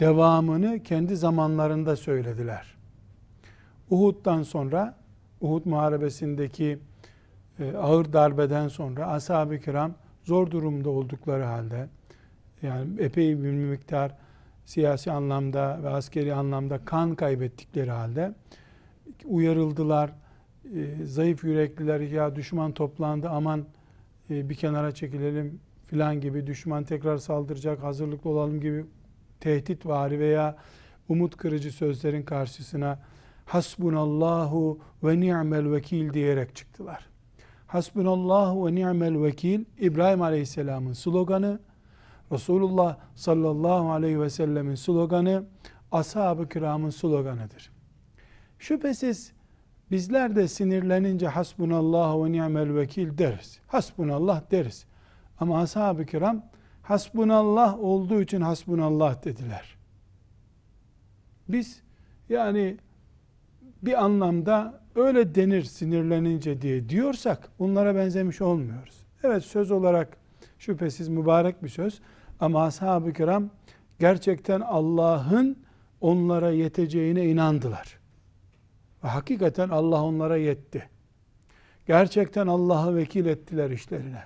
devamını 0.00 0.82
kendi 0.82 1.16
zamanlarında 1.16 1.96
söylediler. 1.96 2.75
Uhud'dan 3.90 4.42
sonra 4.42 4.94
Uhud 5.40 5.64
muharebesindeki 5.64 6.78
e, 7.58 7.76
ağır 7.76 8.12
darbeden 8.12 8.68
sonra 8.68 9.06
ashab-ı 9.06 9.58
kiram 9.58 9.94
zor 10.24 10.50
durumda 10.50 10.90
oldukları 10.90 11.44
halde 11.44 11.88
yani 12.62 13.02
epey 13.02 13.42
bir 13.42 13.50
miktar 13.50 14.16
siyasi 14.64 15.12
anlamda 15.12 15.80
ve 15.82 15.88
askeri 15.88 16.34
anlamda 16.34 16.84
kan 16.84 17.14
kaybettikleri 17.14 17.90
halde 17.90 18.34
uyarıldılar. 19.24 20.12
E, 20.74 21.04
zayıf 21.04 21.44
yürekliler 21.44 22.00
ya 22.00 22.36
düşman 22.36 22.72
toplandı 22.72 23.28
aman 23.28 23.64
e, 24.30 24.48
bir 24.48 24.54
kenara 24.54 24.92
çekilelim 24.92 25.60
filan 25.86 26.20
gibi 26.20 26.46
düşman 26.46 26.84
tekrar 26.84 27.18
saldıracak 27.18 27.82
hazırlıklı 27.82 28.30
olalım 28.30 28.60
gibi 28.60 28.84
tehdit 29.40 29.86
vari 29.86 30.18
veya 30.20 30.56
umut 31.08 31.36
kırıcı 31.36 31.72
sözlerin 31.72 32.22
karşısına 32.22 32.98
hasbunallahu 33.46 34.78
ve 35.04 35.20
ni'mel 35.20 35.72
vekil 35.72 36.12
diyerek 36.14 36.56
çıktılar. 36.56 37.06
Hasbunallahu 37.66 38.66
ve 38.66 38.74
ni'mel 38.74 39.22
vekil 39.22 39.64
İbrahim 39.80 40.22
Aleyhisselam'ın 40.22 40.92
sloganı, 40.92 41.60
Resulullah 42.32 42.96
sallallahu 43.14 43.90
aleyhi 43.90 44.20
ve 44.20 44.30
sellemin 44.30 44.74
sloganı, 44.74 45.44
ashab-ı 45.92 46.48
kiramın 46.48 46.90
sloganıdır. 46.90 47.72
Şüphesiz 48.58 49.32
bizler 49.90 50.36
de 50.36 50.48
sinirlenince 50.48 51.28
hasbunallahu 51.28 52.24
ve 52.24 52.32
ni'mel 52.32 52.74
vekil 52.74 53.18
deriz. 53.18 53.60
Hasbunallah 53.66 54.50
deriz. 54.50 54.86
Ama 55.40 55.60
ashab-ı 55.60 56.06
kiram 56.06 56.44
hasbunallah 56.82 57.78
olduğu 57.78 58.22
için 58.22 58.40
hasbunallah 58.40 59.24
dediler. 59.24 59.76
Biz 61.48 61.82
yani 62.28 62.76
bir 63.86 64.04
anlamda 64.04 64.80
öyle 64.94 65.34
denir 65.34 65.62
sinirlenince 65.62 66.62
diye 66.62 66.88
diyorsak 66.88 67.48
onlara 67.58 67.94
benzemiş 67.94 68.40
olmuyoruz. 68.40 69.06
Evet 69.22 69.44
söz 69.44 69.70
olarak 69.70 70.16
şüphesiz 70.58 71.08
mübarek 71.08 71.62
bir 71.64 71.68
söz 71.68 72.00
ama 72.40 72.64
ashab-ı 72.64 73.12
kiram 73.12 73.50
gerçekten 73.98 74.60
Allah'ın 74.60 75.58
onlara 76.00 76.50
yeteceğine 76.50 77.26
inandılar. 77.26 77.98
Ve 79.04 79.08
hakikaten 79.08 79.68
Allah 79.68 80.02
onlara 80.02 80.36
yetti. 80.36 80.88
Gerçekten 81.86 82.46
Allah'ı 82.46 82.96
vekil 82.96 83.26
ettiler 83.26 83.70
işlerine. 83.70 84.22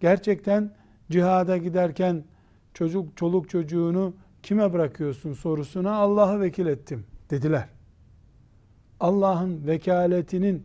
Gerçekten 0.00 0.74
cihada 1.10 1.56
giderken 1.56 2.24
çocuk 2.74 3.16
çoluk 3.16 3.48
çocuğunu 3.48 4.14
kime 4.42 4.72
bırakıyorsun 4.72 5.32
sorusuna 5.32 5.94
Allah'ı 5.94 6.40
vekil 6.40 6.66
ettim 6.66 7.06
dediler. 7.30 7.75
Allah'ın 9.00 9.66
vekaletinin 9.66 10.62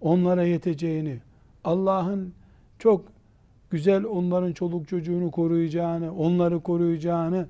onlara 0.00 0.44
yeteceğini, 0.44 1.18
Allah'ın 1.64 2.32
çok 2.78 3.04
güzel 3.70 4.04
onların 4.04 4.52
çoluk 4.52 4.88
çocuğunu 4.88 5.30
koruyacağını, 5.30 6.16
onları 6.16 6.60
koruyacağını 6.60 7.46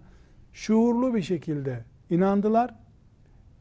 şuurlu 0.53 1.15
bir 1.15 1.23
şekilde 1.23 1.85
inandılar. 2.11 2.75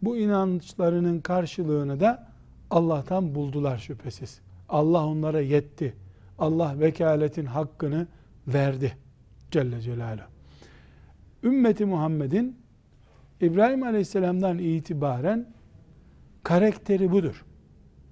Bu 0.02 0.18
inançlarının 0.18 1.20
karşılığını 1.20 2.00
da 2.00 2.28
Allah'tan 2.72 3.36
buldular 3.36 3.78
şüphesiz. 3.78 4.42
Allah 4.70 5.08
onlara 5.08 5.42
yetti. 5.42 5.94
Allah 6.40 6.80
vekaletin 6.80 7.46
hakkını 7.46 8.08
verdi. 8.48 8.98
Celle 9.52 9.82
Celaluhu. 9.82 10.26
Ümmeti 11.44 11.86
Muhammed'in 11.86 12.58
İbrahim 13.42 13.84
Aleyhisselam'dan 13.84 14.58
itibaren 14.58 15.46
karakteri 16.44 17.12
budur. 17.12 17.46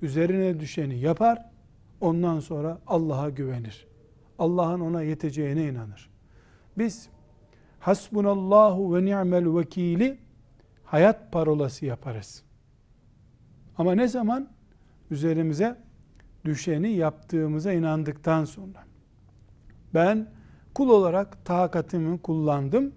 Üzerine 0.01 0.59
düşeni 0.59 0.99
yapar, 0.99 1.45
ondan 2.01 2.39
sonra 2.39 2.79
Allah'a 2.87 3.29
güvenir. 3.29 3.87
Allah'ın 4.39 4.79
ona 4.79 5.01
yeteceğine 5.01 5.67
inanır. 5.67 6.09
Biz 6.77 7.09
hasbunallahu 7.79 8.95
ve 8.95 9.05
ni'mel 9.05 9.57
vekili 9.57 10.17
hayat 10.83 11.31
parolası 11.31 11.85
yaparız. 11.85 12.43
Ama 13.77 13.95
ne 13.95 14.07
zaman? 14.07 14.49
Üzerimize 15.11 15.77
düşeni 16.45 16.91
yaptığımıza 16.91 17.73
inandıktan 17.73 18.45
sonra. 18.45 18.83
Ben 19.93 20.27
kul 20.73 20.89
olarak 20.89 21.45
takatimi 21.45 22.21
kullandım. 22.21 22.93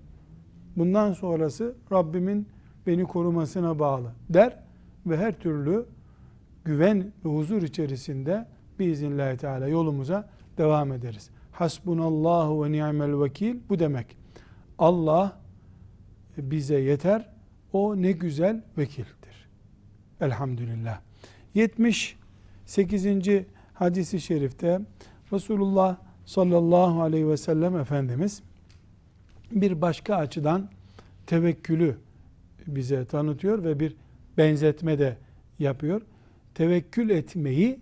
Bundan 0.76 1.12
sonrası 1.12 1.76
Rabbimin 1.92 2.48
beni 2.86 3.04
korumasına 3.04 3.78
bağlı 3.78 4.12
der 4.28 4.61
ve 5.06 5.16
her 5.16 5.32
türlü 5.32 5.86
güven 6.64 7.12
ve 7.24 7.28
huzur 7.28 7.62
içerisinde 7.62 8.46
biiznillahü 8.78 9.36
teala 9.36 9.68
yolumuza 9.68 10.28
devam 10.58 10.92
ederiz. 10.92 11.30
Hasbunallahu 11.52 12.64
ve 12.64 12.72
ni'mel 12.72 13.22
vekil 13.22 13.56
bu 13.68 13.78
demek. 13.78 14.16
Allah 14.78 15.40
bize 16.38 16.80
yeter. 16.80 17.28
O 17.72 18.02
ne 18.02 18.12
güzel 18.12 18.62
vekildir. 18.78 19.48
Elhamdülillah. 20.20 21.00
78. 21.54 23.06
hadisi 23.74 24.20
şerifte 24.20 24.80
Resulullah 25.32 25.96
sallallahu 26.26 27.02
aleyhi 27.02 27.28
ve 27.28 27.36
sellem 27.36 27.76
Efendimiz 27.76 28.42
bir 29.50 29.80
başka 29.80 30.16
açıdan 30.16 30.68
tevekkülü 31.26 31.96
bize 32.66 33.04
tanıtıyor 33.04 33.64
ve 33.64 33.80
bir 33.80 33.96
benzetme 34.38 34.98
de 34.98 35.16
yapıyor. 35.58 36.02
Tevekkül 36.54 37.10
etmeyi 37.10 37.80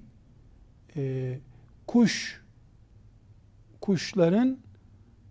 e, 0.96 1.38
kuş 1.86 2.40
kuşların 3.80 4.58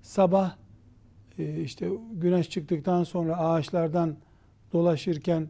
sabah 0.02 0.56
e, 1.40 1.62
işte 1.62 1.90
güneş 2.14 2.50
çıktıktan 2.50 3.04
sonra 3.04 3.38
ağaçlardan 3.38 4.16
dolaşırken 4.74 5.48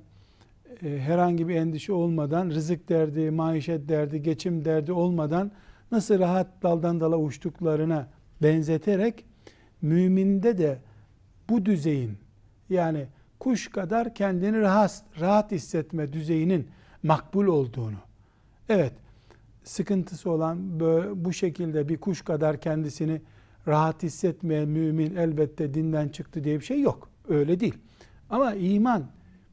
e, 0.84 1.00
herhangi 1.00 1.48
bir 1.48 1.56
endişe 1.56 1.94
olmadan 1.94 2.50
rızık 2.50 2.90
derdi, 2.90 3.32
maişet 3.32 3.90
derdi, 3.90 4.24
geçim 4.24 4.66
derdi 4.66 4.92
olmadan 4.92 5.52
nasıl 5.92 6.20
rahat 6.20 6.48
daldan 6.64 7.00
dala 7.00 7.18
uçtuklarına 7.18 8.08
benzeterek 8.42 9.26
müminde 9.82 10.58
de 10.58 10.78
bu 11.50 11.66
düzeyin 11.66 12.18
yani 12.70 13.08
kuş 13.40 13.68
kadar 13.68 14.16
kendini 14.16 14.62
rahat, 14.62 15.04
rahat 15.20 15.52
hissetme 15.52 16.14
düzeyinin 16.14 16.68
makbul 17.04 17.46
olduğunu. 17.46 17.98
Evet, 18.70 18.94
sıkıntısı 19.64 20.32
olan 20.32 20.80
böyle, 20.80 21.26
bu 21.26 21.34
şekilde 21.34 21.90
bir 21.90 21.98
kuş 21.98 22.22
kadar 22.22 22.62
kendisini 22.62 23.22
rahat 23.68 24.04
hissetmeyen 24.04 24.68
mümin 24.68 25.16
elbette 25.16 25.74
dinden 25.74 26.10
çıktı 26.10 26.44
diye 26.44 26.60
bir 26.60 26.66
şey 26.66 26.82
yok. 26.82 27.10
Öyle 27.28 27.60
değil. 27.60 27.78
Ama 28.30 28.54
iman 28.54 29.04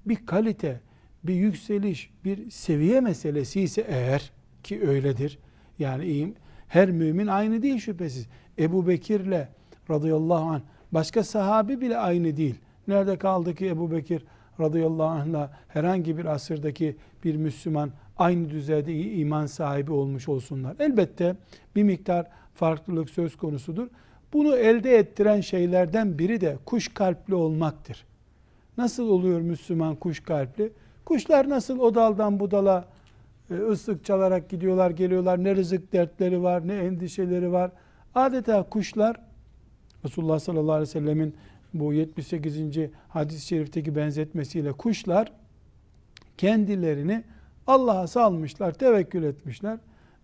bir 0.07 0.27
kalite, 0.27 0.81
bir 1.25 1.35
yükseliş, 1.35 2.11
bir 2.25 2.51
seviye 2.51 3.01
meselesi 3.01 3.61
ise 3.61 3.87
eğer 3.89 4.33
ki 4.63 4.89
öyledir. 4.89 5.39
Yani 5.79 6.35
her 6.69 6.91
mümin 6.91 7.27
aynı 7.27 7.63
değil 7.63 7.79
şüphesiz. 7.79 8.27
Ebu 8.59 8.89
Bekir'le 8.89 9.49
radıyallahu 9.91 10.45
anh 10.45 10.61
başka 10.93 11.25
sahabi 11.25 11.81
bile 11.81 11.99
aynı 11.99 12.37
değil. 12.37 12.55
Nerede 12.89 13.19
kaldı 13.19 13.55
ki 13.55 13.67
Ebu 13.67 13.91
Bekir 13.91 14.25
radıyallahu 14.61 15.09
anh'la 15.09 15.51
herhangi 15.69 16.19
bir 16.19 16.25
asırdaki 16.25 16.97
bir 17.25 17.37
Müslüman 17.37 17.91
aynı 18.17 18.51
düzeyde 18.51 18.95
iman 18.95 19.47
sahibi 19.47 19.93
olmuş 19.93 20.29
olsunlar. 20.29 20.77
Elbette 20.79 21.37
bir 21.77 21.83
miktar 21.83 22.27
farklılık 22.55 23.11
söz 23.11 23.37
konusudur. 23.37 23.89
Bunu 24.33 24.57
elde 24.57 24.99
ettiren 24.99 25.41
şeylerden 25.41 26.19
biri 26.19 26.41
de 26.41 26.57
kuş 26.65 26.95
kalpli 26.95 27.35
olmaktır. 27.35 28.05
Nasıl 28.79 29.09
oluyor 29.09 29.41
Müslüman 29.41 29.95
kuş 29.95 30.21
kalpli? 30.21 30.73
Kuşlar 31.05 31.49
nasıl 31.49 31.79
o 31.79 31.95
daldan 31.95 32.41
bu 32.41 32.51
dala 32.51 32.85
e, 33.51 33.55
ıslık 33.55 34.05
çalarak 34.05 34.49
gidiyorlar, 34.49 34.91
geliyorlar. 34.91 35.45
Ne 35.45 35.57
rızık 35.57 35.93
dertleri 35.93 36.43
var, 36.43 36.69
ne 36.69 36.75
endişeleri 36.75 37.53
var. 37.53 37.71
Adeta 38.15 38.63
kuşlar 38.63 39.17
Resulullah 40.05 40.39
sallallahu 40.39 40.73
aleyhi 40.73 40.89
ve 40.89 40.93
sellemin 40.93 41.35
bu 41.81 41.93
78. 41.93 42.57
hadis-i 43.09 43.47
şerifteki 43.47 43.97
benzetmesiyle 43.97 44.73
kuşlar 44.73 45.33
kendilerini 46.39 47.25
Allah'a 47.67 48.07
salmışlar, 48.07 48.73
tevekkül 48.73 49.23
etmişler. 49.23 49.79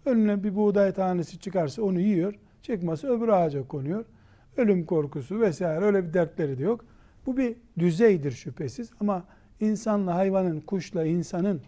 Önüne 0.06 0.44
bir 0.44 0.56
buğday 0.56 0.92
tanesi 0.92 1.38
çıkarsa 1.38 1.82
onu 1.82 2.00
yiyor, 2.00 2.34
çıkmasa 2.62 3.08
öbür 3.08 3.28
ağaca 3.28 3.68
konuyor. 3.68 4.04
Ölüm 4.56 4.86
korkusu 4.86 5.40
vesaire 5.40 5.84
öyle 5.84 6.08
bir 6.08 6.12
dertleri 6.12 6.58
de 6.58 6.62
yok. 6.62 6.84
Bu 7.26 7.36
bir 7.36 7.56
düzeydir 7.78 8.32
şüphesiz 8.32 8.90
ama 9.00 9.24
insanla 9.60 10.14
hayvanın, 10.14 10.60
kuşla 10.60 11.04
insanın 11.04 11.60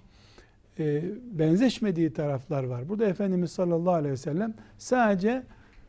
e, 0.78 1.02
benzeşmediği 1.32 2.12
taraflar 2.12 2.64
var. 2.64 2.88
Burada 2.88 3.06
Efendimiz 3.06 3.52
sallallahu 3.52 3.94
aleyhi 3.94 4.12
ve 4.12 4.16
sellem 4.16 4.54
sadece 4.78 5.42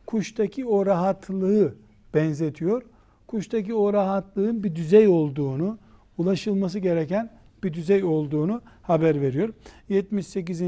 kuştaki 0.06 0.66
o 0.66 0.86
rahatlığı 0.86 1.76
benzetiyor. 2.14 2.84
Kuştaki 3.28 3.74
o 3.74 3.94
rahatlığın 3.94 4.64
bir 4.64 4.76
düzey 4.76 5.08
olduğunu, 5.08 5.78
ulaşılması 6.18 6.80
gereken 6.80 7.32
bir 7.64 7.74
düzey 7.74 8.04
olduğunu 8.04 8.62
haber 8.82 9.22
veriyor. 9.22 9.54
78. 9.90 10.62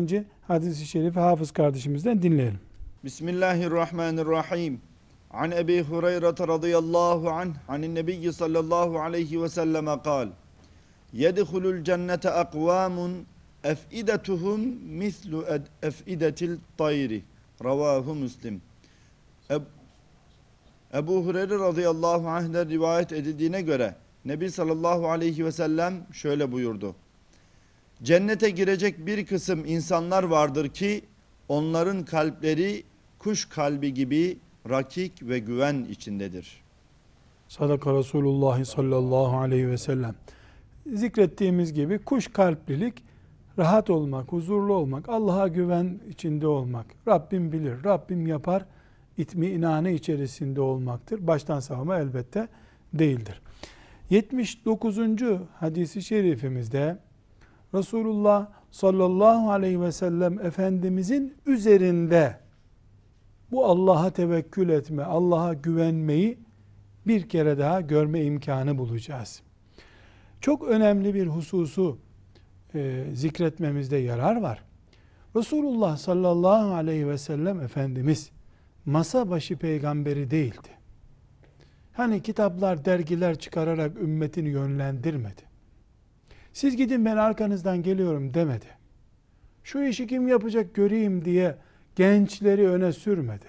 hadis-i 0.47 0.85
şerifi 0.85 1.19
hafız 1.19 1.51
kardeşimizden 1.51 2.21
dinleyelim. 2.21 2.59
Bismillahirrahmanirrahim. 3.03 4.81
An 5.31 5.51
Ebi 5.51 5.83
Hureyre 5.83 6.47
radıyallahu 6.47 7.29
anh 7.29 7.55
anin 7.67 7.95
nebiyyi 7.95 8.33
sallallahu 8.33 8.99
aleyhi 8.99 9.43
ve 9.43 9.49
selleme 9.49 10.01
kal. 10.03 10.29
Yedhulul 11.13 11.83
cennete 11.83 12.29
akvamun 12.29 13.25
efidetuhum 13.63 14.61
mislu 14.83 15.45
efidetil 15.83 16.57
tayri. 16.77 17.23
Ravahu 17.63 18.15
Müslim. 18.15 18.61
Eb 20.93 21.03
Ebu 21.03 21.25
Hureyre 21.25 21.59
radıyallahu 21.59 22.27
anh'den 22.27 22.69
rivayet 22.69 23.11
edildiğine 23.11 23.61
göre 23.61 23.95
Nebi 24.25 24.51
sallallahu 24.51 25.09
aleyhi 25.09 25.45
ve 25.45 25.51
sellem 25.51 25.93
şöyle 26.11 26.51
buyurdu. 26.51 26.95
Cennete 28.03 28.49
girecek 28.49 29.05
bir 29.05 29.25
kısım 29.25 29.65
insanlar 29.65 30.23
vardır 30.23 30.69
ki 30.69 31.01
onların 31.49 32.05
kalpleri 32.05 32.83
kuş 33.19 33.45
kalbi 33.45 33.93
gibi 33.93 34.37
rakik 34.69 35.23
ve 35.23 35.39
güven 35.39 35.85
içindedir. 35.89 36.61
Sadaka 37.47 37.93
Resulullah 37.93 38.65
sallallahu 38.65 39.37
aleyhi 39.37 39.69
ve 39.69 39.77
sellem. 39.77 40.15
Zikrettiğimiz 40.93 41.73
gibi 41.73 41.99
kuş 41.99 42.27
kalplilik 42.27 43.03
rahat 43.59 43.89
olmak, 43.89 44.31
huzurlu 44.31 44.73
olmak, 44.73 45.09
Allah'a 45.09 45.47
güven 45.47 45.99
içinde 46.09 46.47
olmak. 46.47 46.85
Rabbim 47.07 47.51
bilir, 47.51 47.83
Rabbim 47.83 48.27
yapar 48.27 48.65
itminanı 49.17 49.89
içerisinde 49.89 50.61
olmaktır. 50.61 51.27
Baştan 51.27 51.59
savma 51.59 51.97
elbette 51.97 52.47
değildir. 52.93 53.41
79. 54.09 54.97
hadisi 55.59 56.01
şerifimizde 56.01 56.97
Resulullah 57.73 58.47
sallallahu 58.71 59.51
aleyhi 59.51 59.81
ve 59.81 59.91
sellem 59.91 60.39
Efendimizin 60.39 61.33
üzerinde 61.45 62.39
bu 63.51 63.65
Allah'a 63.65 64.09
tevekkül 64.09 64.69
etme, 64.69 65.03
Allah'a 65.03 65.53
güvenmeyi 65.53 66.37
bir 67.07 67.29
kere 67.29 67.57
daha 67.57 67.81
görme 67.81 68.23
imkanı 68.23 68.77
bulacağız. 68.77 69.41
Çok 70.41 70.67
önemli 70.67 71.13
bir 71.13 71.27
hususu 71.27 71.97
e, 72.75 73.05
zikretmemizde 73.13 73.97
yarar 73.97 74.41
var. 74.41 74.63
Resulullah 75.35 75.97
sallallahu 75.97 76.73
aleyhi 76.73 77.07
ve 77.07 77.17
sellem 77.17 77.61
Efendimiz 77.61 78.31
masa 78.87 79.29
başı 79.29 79.57
peygamberi 79.57 80.31
değildi. 80.31 80.69
Hani 81.93 82.21
kitaplar, 82.21 82.85
dergiler 82.85 83.39
çıkararak 83.39 83.97
ümmetini 83.97 84.49
yönlendirmedi. 84.49 85.41
Siz 86.53 86.75
gidin 86.75 87.05
ben 87.05 87.17
arkanızdan 87.17 87.83
geliyorum 87.83 88.33
demedi. 88.33 88.65
Şu 89.63 89.83
işi 89.83 90.07
kim 90.07 90.27
yapacak 90.27 90.75
göreyim 90.75 91.25
diye 91.25 91.57
gençleri 91.95 92.67
öne 92.67 92.93
sürmedi. 92.93 93.45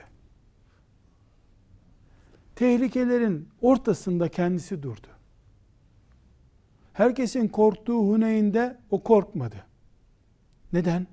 Tehlikelerin 2.56 3.48
ortasında 3.60 4.28
kendisi 4.28 4.82
durdu. 4.82 5.06
Herkesin 6.92 7.48
korktuğu 7.48 7.98
Huneyn'de 7.98 8.76
o 8.90 9.02
korkmadı. 9.02 9.64
Neden? 10.72 11.06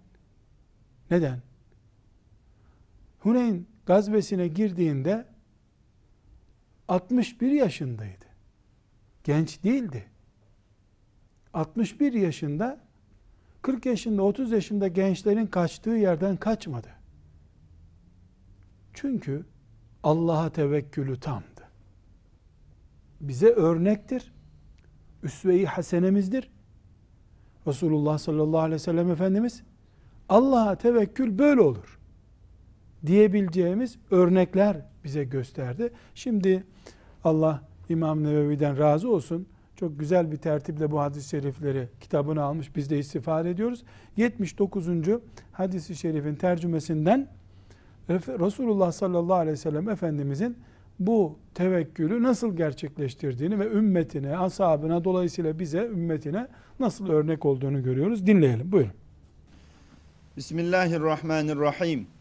Neden? 1.12 1.42
Huneyn 3.20 3.66
gazvesine 3.86 4.48
girdiğinde 4.48 5.26
61 6.88 7.52
yaşındaydı. 7.52 8.26
Genç 9.24 9.64
değildi. 9.64 10.06
61 11.54 12.14
yaşında 12.14 12.80
40 13.62 13.86
yaşında 13.86 14.24
30 14.24 14.52
yaşında 14.52 14.88
gençlerin 14.88 15.48
kaçtığı 15.48 15.90
yerden 15.90 16.38
kaçmadı. 16.38 16.88
Çünkü 18.94 19.46
Allah'a 20.04 20.50
tevekkülü 20.50 21.20
tamdı. 21.20 21.46
Bize 23.22 23.48
örnektir. 23.50 24.34
Üsve-i 25.24 25.66
hasenemizdir. 25.66 26.52
Resulullah 27.68 28.18
sallallahu 28.18 28.60
aleyhi 28.60 28.74
ve 28.74 28.80
sellem 28.80 29.12
Efendimiz 29.12 29.64
Allah'a 30.30 30.76
tevekkül 30.76 31.38
böyle 31.38 31.62
olur 31.62 31.95
diyebileceğimiz 33.08 33.98
örnekler 34.12 34.78
bize 35.04 35.24
gösterdi. 35.24 35.92
Şimdi 36.16 36.64
Allah 37.24 37.64
İmam 37.90 38.24
Nevevi'den 38.24 38.80
razı 38.80 39.10
olsun. 39.12 39.48
Çok 39.76 40.00
güzel 40.00 40.32
bir 40.32 40.38
tertiple 40.38 40.92
bu 40.92 41.00
hadis-i 41.00 41.30
şerifleri 41.30 41.88
kitabını 42.02 42.44
almış. 42.44 42.76
Biz 42.76 42.90
de 42.90 43.00
istifade 43.00 43.50
ediyoruz. 43.50 43.84
79. 44.18 44.88
hadis-i 45.52 45.96
şerifin 45.96 46.36
tercümesinden 46.36 47.28
Resulullah 48.10 48.92
sallallahu 48.92 49.38
aleyhi 49.38 49.54
ve 49.54 49.58
sellem 49.58 49.90
Efendimizin 49.90 50.58
bu 51.00 51.40
tevekkülü 51.54 52.24
nasıl 52.24 52.58
gerçekleştirdiğini 52.58 53.60
ve 53.60 53.68
ümmetine, 53.68 54.38
ashabına 54.38 55.04
dolayısıyla 55.04 55.60
bize, 55.60 55.86
ümmetine 55.86 56.48
nasıl 56.80 57.10
örnek 57.10 57.46
olduğunu 57.46 57.84
görüyoruz. 57.84 58.28
Dinleyelim. 58.28 58.72
Buyurun. 58.72 58.92
Bismillahirrahmanirrahim. 60.38 62.15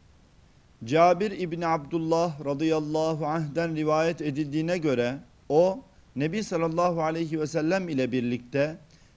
Cabir 0.85 1.31
İbni 1.31 1.66
Abdullah 1.66 2.44
radıyallahu 2.44 3.27
anh'den 3.27 3.77
rivayet 3.77 4.23
edildiğine 4.23 4.79
göre 4.79 5.18
o 5.49 5.81
Nebi 6.16 6.44
sallallahu 6.44 7.03
aleyhi 7.03 7.40
ve 7.40 7.47
sellem 7.47 7.88
ile 7.88 8.12
birlikte 8.12 8.77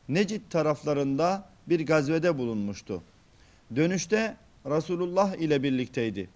Necid 0.10 0.41
taraflarında 0.49 1.49
bir 1.69 1.86
gazvede 1.86 2.38
bulunmuştu. 2.38 3.03
Dönüşte 3.75 4.38
Resulullah 4.65 5.36
ile 5.36 5.63
birlikteydi. 5.63 6.30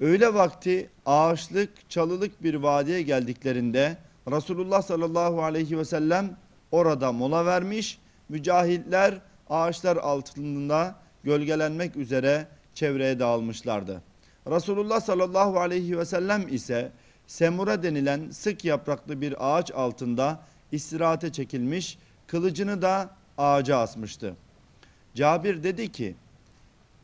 Öğle 0.00 0.34
vakti 0.34 0.90
ağaçlık, 1.06 1.90
çalılık 1.90 2.42
bir 2.42 2.54
vadiye 2.54 3.02
geldiklerinde 3.02 3.96
Resulullah 4.30 4.82
sallallahu 4.82 5.42
aleyhi 5.42 5.78
ve 5.78 5.84
sellem 5.84 6.36
orada 6.72 7.12
mola 7.12 7.46
vermiş, 7.46 7.98
mücahitler 8.28 9.18
ağaçlar 9.50 9.96
altında 9.96 10.94
gölgelenmek 11.24 11.96
üzere 11.96 12.46
çevreye 12.74 13.18
dağılmışlardı. 13.18 14.02
Resulullah 14.46 15.00
sallallahu 15.00 15.60
aleyhi 15.60 15.98
ve 15.98 16.04
sellem 16.04 16.54
ise 16.54 16.92
semura 17.26 17.82
denilen 17.82 18.30
sık 18.30 18.64
yapraklı 18.64 19.20
bir 19.20 19.34
ağaç 19.38 19.70
altında 19.70 20.40
istirahate 20.72 21.32
çekilmiş, 21.32 21.98
kılıcını 22.26 22.82
da 22.82 23.10
ağaca 23.38 23.78
asmıştı. 23.78 24.36
Cabir 25.14 25.62
dedi 25.62 25.92
ki, 25.92 26.14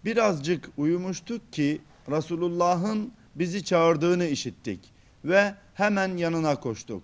birazcık 0.04 0.70
uyumuştuk 0.76 1.52
ki 1.52 1.80
Resulullah'ın 2.10 3.12
bizi 3.34 3.64
çağırdığını 3.64 4.24
işittik 4.24 4.80
ve 5.24 5.54
hemen 5.74 6.16
yanına 6.16 6.60
koştuk. 6.60 7.02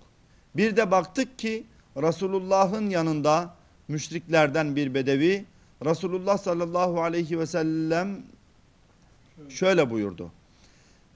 Bir 0.57 0.77
de 0.77 0.91
baktık 0.91 1.39
ki 1.39 1.67
Resulullah'ın 1.97 2.91
yanında 2.91 3.55
müşriklerden 3.89 4.77
bir 4.77 4.95
bedevi 4.95 5.45
Resulullah 5.85 6.39
sallallahu 6.39 7.03
aleyhi 7.03 7.39
ve 7.39 7.47
sellem 7.47 8.23
şöyle 9.49 9.91
buyurdu. 9.91 10.33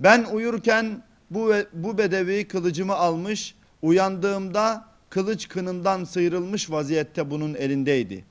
Ben 0.00 0.24
uyurken 0.24 1.02
bu, 1.30 1.52
bu 1.72 1.98
bedevi 1.98 2.48
kılıcımı 2.48 2.94
almış, 2.94 3.54
uyandığımda 3.82 4.84
kılıç 5.10 5.48
kınından 5.48 6.04
sıyrılmış 6.04 6.70
vaziyette 6.70 7.30
bunun 7.30 7.54
elindeydi. 7.54 8.24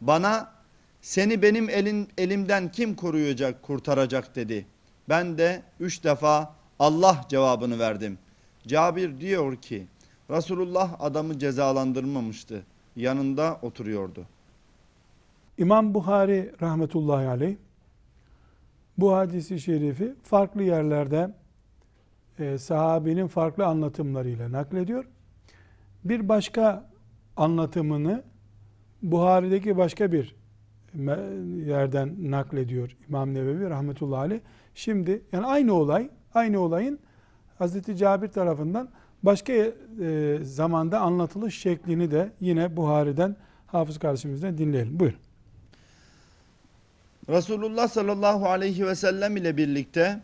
Bana 0.00 0.52
seni 1.00 1.42
benim 1.42 1.70
elin, 1.70 2.08
elimden 2.18 2.72
kim 2.72 2.96
koruyacak, 2.96 3.62
kurtaracak 3.62 4.36
dedi. 4.36 4.66
Ben 5.08 5.38
de 5.38 5.62
üç 5.80 6.04
defa 6.04 6.54
Allah 6.78 7.26
cevabını 7.28 7.78
verdim. 7.78 8.18
Cabir 8.66 9.20
diyor 9.20 9.56
ki 9.56 9.86
Resulullah 10.30 11.00
adamı 11.00 11.38
cezalandırmamıştı. 11.38 12.62
Yanında 12.96 13.58
oturuyordu. 13.62 14.26
İmam 15.58 15.94
Buhari 15.94 16.52
rahmetullahi 16.62 17.28
aleyh 17.28 17.56
bu 18.98 19.14
hadisi 19.14 19.60
şerifi 19.60 20.14
farklı 20.22 20.62
yerlerde 20.62 21.34
e, 22.38 22.58
sahabinin 22.58 23.26
farklı 23.26 23.66
anlatımlarıyla 23.66 24.52
naklediyor. 24.52 25.04
Bir 26.04 26.28
başka 26.28 26.90
anlatımını 27.36 28.22
Buhari'deki 29.02 29.76
başka 29.76 30.12
bir 30.12 30.36
yerden 31.66 32.30
naklediyor 32.30 32.96
İmam 33.08 33.34
Nevevi 33.34 33.70
rahmetullahi 33.70 34.20
aleyh. 34.20 34.40
Şimdi 34.74 35.22
yani 35.32 35.46
aynı 35.46 35.74
olay, 35.74 36.10
aynı 36.34 36.60
olayın 36.60 36.98
Hazreti 37.58 37.96
Cabir 37.96 38.28
tarafından 38.28 38.88
başka 39.22 39.52
e, 39.52 40.38
zamanda 40.42 41.00
anlatılış 41.00 41.58
şeklini 41.58 42.10
de 42.10 42.32
yine 42.40 42.76
Buhari'den 42.76 43.36
Hafız 43.66 43.98
kardeşimizden 43.98 44.58
dinleyelim. 44.58 45.00
Buyurun. 45.00 45.18
Resulullah 47.28 47.88
sallallahu 47.88 48.48
aleyhi 48.48 48.86
ve 48.86 48.94
sellem 48.94 49.36
ile 49.36 49.56
birlikte 49.56 50.20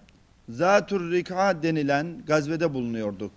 Zatur 0.48 1.12
Rika 1.12 1.62
denilen 1.62 2.22
gazvede 2.26 2.74
bulunuyorduk. 2.74 3.32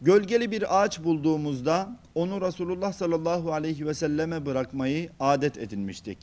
Gölgeli 0.00 0.50
bir 0.50 0.82
ağaç 0.82 1.04
bulduğumuzda 1.04 1.88
onu 2.14 2.40
Resulullah 2.40 2.92
sallallahu 2.92 3.52
aleyhi 3.52 3.86
ve 3.86 3.94
selleme 3.94 4.46
bırakmayı 4.46 5.10
adet 5.20 5.58
edinmiştik. 5.58 6.18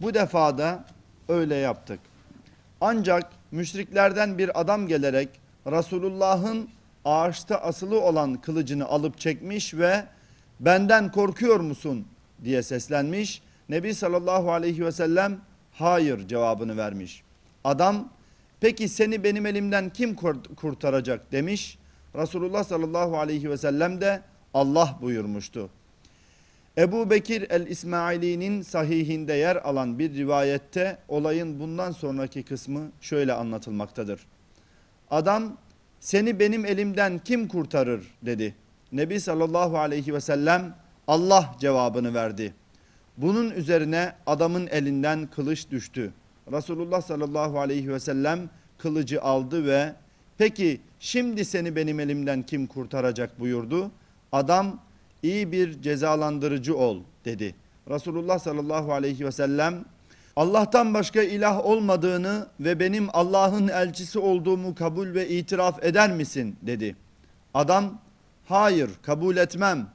Bu 0.00 0.14
defa 0.14 0.58
da 0.58 0.84
öyle 1.28 1.54
yaptık. 1.54 2.00
Ancak 2.80 3.30
müşriklerden 3.50 4.38
bir 4.38 4.60
adam 4.60 4.88
gelerek 4.88 5.28
Resulullah'ın 5.66 6.68
ağaçta 7.04 7.56
asılı 7.56 8.00
olan 8.00 8.34
kılıcını 8.34 8.86
alıp 8.86 9.18
çekmiş 9.18 9.74
ve 9.74 10.04
benden 10.60 11.12
korkuyor 11.12 11.60
musun 11.60 12.04
diye 12.44 12.62
seslenmiş. 12.62 13.42
Nebi 13.68 13.94
sallallahu 13.94 14.52
aleyhi 14.52 14.84
ve 14.84 14.92
sellem 14.92 15.40
hayır 15.72 16.28
cevabını 16.28 16.76
vermiş. 16.76 17.22
Adam 17.64 18.08
peki 18.60 18.88
seni 18.88 19.24
benim 19.24 19.46
elimden 19.46 19.90
kim 19.90 20.14
kurt- 20.14 20.54
kurtaracak 20.54 21.32
demiş. 21.32 21.78
Resulullah 22.14 22.64
sallallahu 22.64 23.18
aleyhi 23.18 23.50
ve 23.50 23.56
sellem 23.56 24.00
de 24.00 24.22
Allah 24.54 24.98
buyurmuştu. 25.02 25.70
Ebu 26.78 27.10
Bekir 27.10 27.50
el-İsmaili'nin 27.50 28.62
sahihinde 28.62 29.32
yer 29.32 29.56
alan 29.56 29.98
bir 29.98 30.14
rivayette 30.14 30.98
olayın 31.08 31.60
bundan 31.60 31.90
sonraki 31.90 32.42
kısmı 32.42 32.90
şöyle 33.00 33.32
anlatılmaktadır. 33.32 34.26
Adam 35.10 35.56
seni 36.00 36.40
benim 36.40 36.64
elimden 36.64 37.18
kim 37.18 37.48
kurtarır 37.48 38.14
dedi. 38.22 38.54
Nebi 38.92 39.20
sallallahu 39.20 39.78
aleyhi 39.78 40.14
ve 40.14 40.20
sellem 40.20 40.76
Allah 41.08 41.54
cevabını 41.60 42.14
verdi. 42.14 42.54
Bunun 43.16 43.50
üzerine 43.50 44.12
adamın 44.26 44.66
elinden 44.66 45.26
kılıç 45.26 45.70
düştü. 45.70 46.12
Resulullah 46.52 47.02
sallallahu 47.02 47.60
aleyhi 47.60 47.92
ve 47.92 48.00
sellem 48.00 48.50
kılıcı 48.78 49.22
aldı 49.22 49.66
ve 49.66 49.92
peki 50.38 50.80
şimdi 51.00 51.44
seni 51.44 51.76
benim 51.76 52.00
elimden 52.00 52.42
kim 52.42 52.66
kurtaracak 52.66 53.40
buyurdu. 53.40 53.90
Adam 54.32 54.80
iyi 55.22 55.52
bir 55.52 55.82
cezalandırıcı 55.82 56.76
ol 56.76 57.00
dedi. 57.24 57.54
Resulullah 57.90 58.38
sallallahu 58.38 58.92
aleyhi 58.92 59.26
ve 59.26 59.32
sellem 59.32 59.84
Allah'tan 60.36 60.94
başka 60.94 61.22
ilah 61.22 61.66
olmadığını 61.66 62.46
ve 62.60 62.80
benim 62.80 63.08
Allah'ın 63.12 63.68
elçisi 63.68 64.18
olduğumu 64.18 64.74
kabul 64.74 65.14
ve 65.14 65.28
itiraf 65.28 65.84
eder 65.84 66.12
misin 66.12 66.56
dedi. 66.62 66.96
Adam 67.54 67.98
hayır 68.48 68.90
kabul 69.02 69.36
etmem 69.36 69.88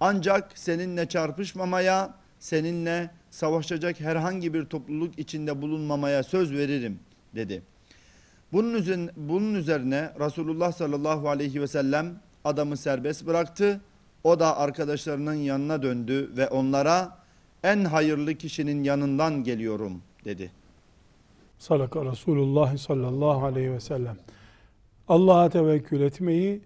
ancak 0.00 0.50
seninle 0.54 1.08
çarpışmamaya 1.08 2.14
seninle 2.38 3.10
savaşacak 3.30 4.00
herhangi 4.00 4.54
bir 4.54 4.64
topluluk 4.64 5.18
içinde 5.18 5.62
bulunmamaya 5.62 6.22
söz 6.22 6.52
veririm 6.52 6.98
dedi. 7.34 7.62
Bunun 8.52 8.74
üzerine, 8.74 9.10
bunun 9.16 9.54
üzerine 9.54 10.12
Resulullah 10.20 10.72
sallallahu 10.72 11.28
aleyhi 11.28 11.60
ve 11.60 11.66
sellem 11.66 12.20
adamı 12.44 12.76
serbest 12.76 13.26
bıraktı. 13.26 13.80
O 14.24 14.40
da 14.40 14.56
arkadaşlarının 14.56 15.34
yanına 15.34 15.82
döndü 15.82 16.30
ve 16.36 16.48
onlara 16.48 17.18
en 17.62 17.84
hayırlı 17.84 18.34
kişinin 18.34 18.84
yanından 18.84 19.44
geliyorum 19.44 20.02
dedi. 20.24 20.52
Sadaka 21.58 22.04
Resulullah 22.04 22.76
sallallahu 22.76 23.44
aleyhi 23.44 23.72
ve 23.72 23.80
sellem. 23.80 24.16
Allah'a 25.08 25.48
tevekkül 25.48 26.00
etmeyi, 26.00 26.60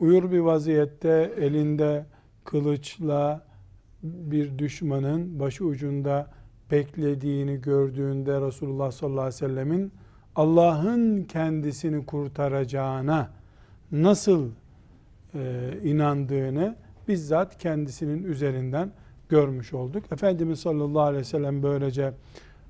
uyur 0.00 0.32
bir 0.32 0.38
vaziyette 0.38 1.34
elinde 1.38 2.06
kılıçla 2.44 3.51
bir 4.02 4.58
düşmanın 4.58 5.40
başı 5.40 5.64
ucunda 5.64 6.30
beklediğini 6.70 7.60
gördüğünde 7.60 8.40
Resulullah 8.40 8.90
sallallahu 8.90 9.20
aleyhi 9.20 9.34
ve 9.34 9.48
sellemin 9.48 9.92
Allah'ın 10.36 11.22
kendisini 11.22 12.06
kurtaracağına 12.06 13.30
nasıl 13.92 14.48
e, 15.34 15.70
inandığını 15.84 16.76
bizzat 17.08 17.58
kendisinin 17.58 18.24
üzerinden 18.24 18.92
görmüş 19.28 19.72
olduk. 19.72 20.12
Efendimiz 20.12 20.60
sallallahu 20.60 21.02
aleyhi 21.02 21.20
ve 21.20 21.24
sellem 21.24 21.62
böylece 21.62 22.12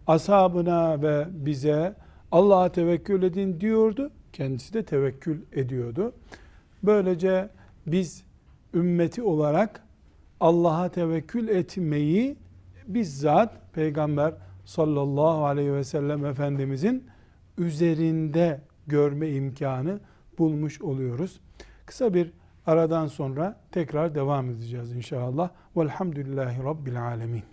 ashabına 0.06 1.02
ve 1.02 1.26
bize 1.30 1.94
Allah'a 2.32 2.72
tevekkül 2.72 3.22
edin 3.22 3.60
diyordu. 3.60 4.10
Kendisi 4.32 4.74
de 4.74 4.82
tevekkül 4.82 5.40
ediyordu. 5.52 6.12
Böylece 6.82 7.48
biz 7.86 8.24
ümmeti 8.74 9.22
olarak 9.22 9.81
Allah'a 10.42 10.88
tevekkül 10.88 11.48
etmeyi 11.48 12.36
bizzat 12.86 13.74
Peygamber 13.74 14.34
sallallahu 14.64 15.44
aleyhi 15.44 15.74
ve 15.74 15.84
sellem 15.84 16.26
Efendimizin 16.26 17.04
üzerinde 17.58 18.60
görme 18.86 19.28
imkanı 19.28 20.00
bulmuş 20.38 20.80
oluyoruz. 20.80 21.40
Kısa 21.86 22.14
bir 22.14 22.32
aradan 22.66 23.06
sonra 23.06 23.60
tekrar 23.70 24.14
devam 24.14 24.50
edeceğiz 24.50 24.92
inşallah. 24.92 25.50
Velhamdülillahi 25.76 26.64
Rabbil 26.64 27.02
Alemin. 27.02 27.51